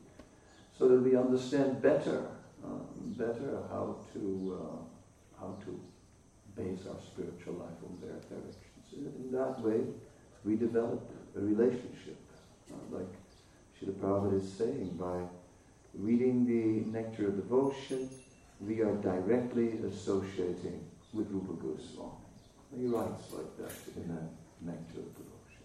so 0.76 0.88
that 0.88 1.00
we 1.00 1.16
understand 1.16 1.80
better, 1.80 2.26
uh, 2.64 2.80
better 3.16 3.60
how 3.70 3.98
to, 4.14 4.58
uh, 4.60 5.40
how 5.40 5.56
to 5.64 5.80
base 6.56 6.86
our 6.88 7.00
spiritual 7.00 7.54
life 7.54 7.78
on 7.84 7.96
their 8.00 8.18
In 8.92 9.30
that 9.32 9.60
way, 9.60 9.80
we 10.44 10.56
develop 10.56 11.08
a 11.36 11.40
relationship, 11.40 12.18
uh, 12.72 12.96
like 12.96 13.06
Srila 13.80 13.94
Prabhupada 13.94 14.42
is 14.42 14.52
saying, 14.52 14.96
by 14.98 15.20
reading 15.94 16.46
the 16.46 16.90
Nectar 16.90 17.28
of 17.28 17.36
Devotion, 17.36 18.08
we 18.60 18.80
are 18.80 18.94
directly 18.96 19.78
associating 19.86 20.84
with 21.12 21.30
Rupa 21.30 21.52
Goswami. 21.52 22.12
He 22.76 22.86
writes 22.86 23.32
like 23.32 23.56
that 23.58 23.74
in 23.96 24.08
the 24.08 24.70
Nectar 24.70 25.00
of 25.00 25.14
Devotion. 25.14 25.64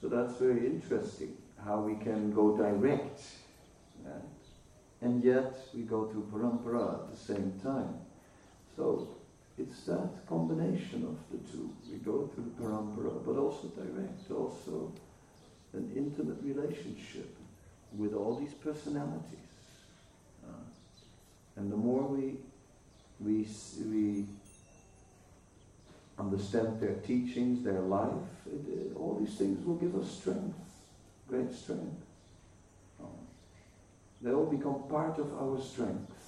So 0.00 0.08
that's 0.08 0.38
very 0.38 0.66
interesting, 0.66 1.36
how 1.64 1.80
we 1.80 1.94
can 2.02 2.32
go 2.32 2.56
direct, 2.56 3.22
and 5.02 5.24
yet 5.24 5.56
we 5.74 5.82
go 5.82 6.06
through 6.06 6.28
parampara 6.32 6.94
at 6.94 7.10
the 7.10 7.16
same 7.16 7.58
time. 7.62 7.94
So 8.76 9.08
it's 9.60 9.82
that 9.84 10.26
combination 10.28 11.04
of 11.04 11.18
the 11.30 11.50
two. 11.50 11.70
We 11.90 11.98
go 11.98 12.28
through 12.34 12.44
the 12.44 12.62
parampara, 12.62 13.24
but 13.24 13.36
also 13.36 13.68
direct, 13.68 14.30
also 14.30 14.92
an 15.72 15.92
intimate 15.94 16.38
relationship 16.42 17.36
with 17.96 18.14
all 18.14 18.36
these 18.36 18.54
personalities. 18.54 19.38
Uh, 20.46 20.52
and 21.56 21.70
the 21.70 21.76
more 21.76 22.02
we, 22.02 22.36
we, 23.20 23.46
we 23.84 24.24
understand 26.18 26.80
their 26.80 26.94
teachings, 26.94 27.64
their 27.64 27.80
life, 27.80 28.10
it, 28.46 28.72
it, 28.72 28.96
all 28.96 29.18
these 29.20 29.36
things 29.36 29.64
will 29.66 29.76
give 29.76 29.94
us 29.96 30.10
strength, 30.10 30.56
great 31.28 31.52
strength. 31.52 32.06
They 34.22 34.32
all 34.32 34.46
become 34.46 34.82
part 34.88 35.18
of 35.18 35.32
our 35.40 35.60
strength. 35.60 36.19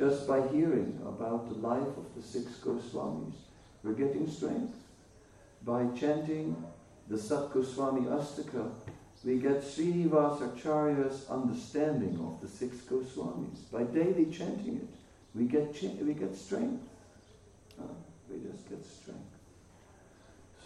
Just 0.00 0.26
by 0.26 0.40
hearing 0.48 0.98
about 1.06 1.50
the 1.50 1.56
life 1.56 1.94
of 1.98 2.06
the 2.16 2.22
six 2.22 2.52
Goswamis, 2.52 3.34
we're 3.82 3.92
getting 3.92 4.26
strength. 4.30 4.74
By 5.62 5.88
chanting 5.94 6.56
the 7.06 7.18
Sat 7.18 7.52
Goswami 7.52 8.06
Astaka, 8.06 8.70
we 9.22 9.36
get 9.36 9.60
Srinivasa 9.60 10.56
Acharya's 10.56 11.26
understanding 11.28 12.18
of 12.18 12.40
the 12.40 12.48
six 12.48 12.76
Goswamis. 12.78 13.70
By 13.70 13.82
daily 13.82 14.32
chanting 14.32 14.76
it, 14.76 14.88
we 15.34 15.44
get, 15.44 15.76
we 16.02 16.14
get 16.14 16.34
strength. 16.34 16.82
Uh, 17.78 17.92
we 18.30 18.38
just 18.38 18.70
get 18.70 18.82
strength. 18.86 19.20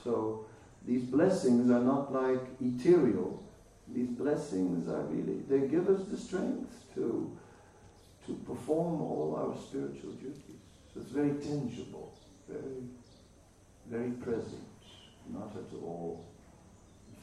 So 0.05 0.47
these 0.87 1.03
blessings 1.03 1.73
are 1.73 1.83
not 1.83 2.13
like 2.13 2.47
ethereal. 2.63 3.43
These 3.93 4.11
blessings 4.11 4.89
are 4.89 5.03
really, 5.07 5.41
they 5.49 5.67
give 5.67 5.89
us 5.89 6.07
the 6.07 6.17
strength 6.17 6.85
to, 6.95 7.37
to 8.27 8.33
perform 8.47 9.01
all 9.01 9.37
our 9.37 9.57
spiritual 9.61 10.13
duties. 10.13 10.61
So 10.93 11.01
it's 11.01 11.11
very 11.11 11.35
tangible, 11.35 12.17
very, 12.49 12.89
very 13.91 14.11
present, 14.13 14.63
not 15.33 15.51
at 15.57 15.79
all 15.83 16.25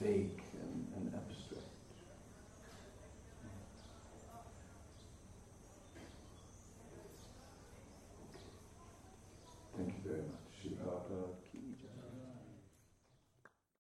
vague 0.02 0.42
and, 0.62 0.88
and 0.96 1.14
abstract. 1.16 1.31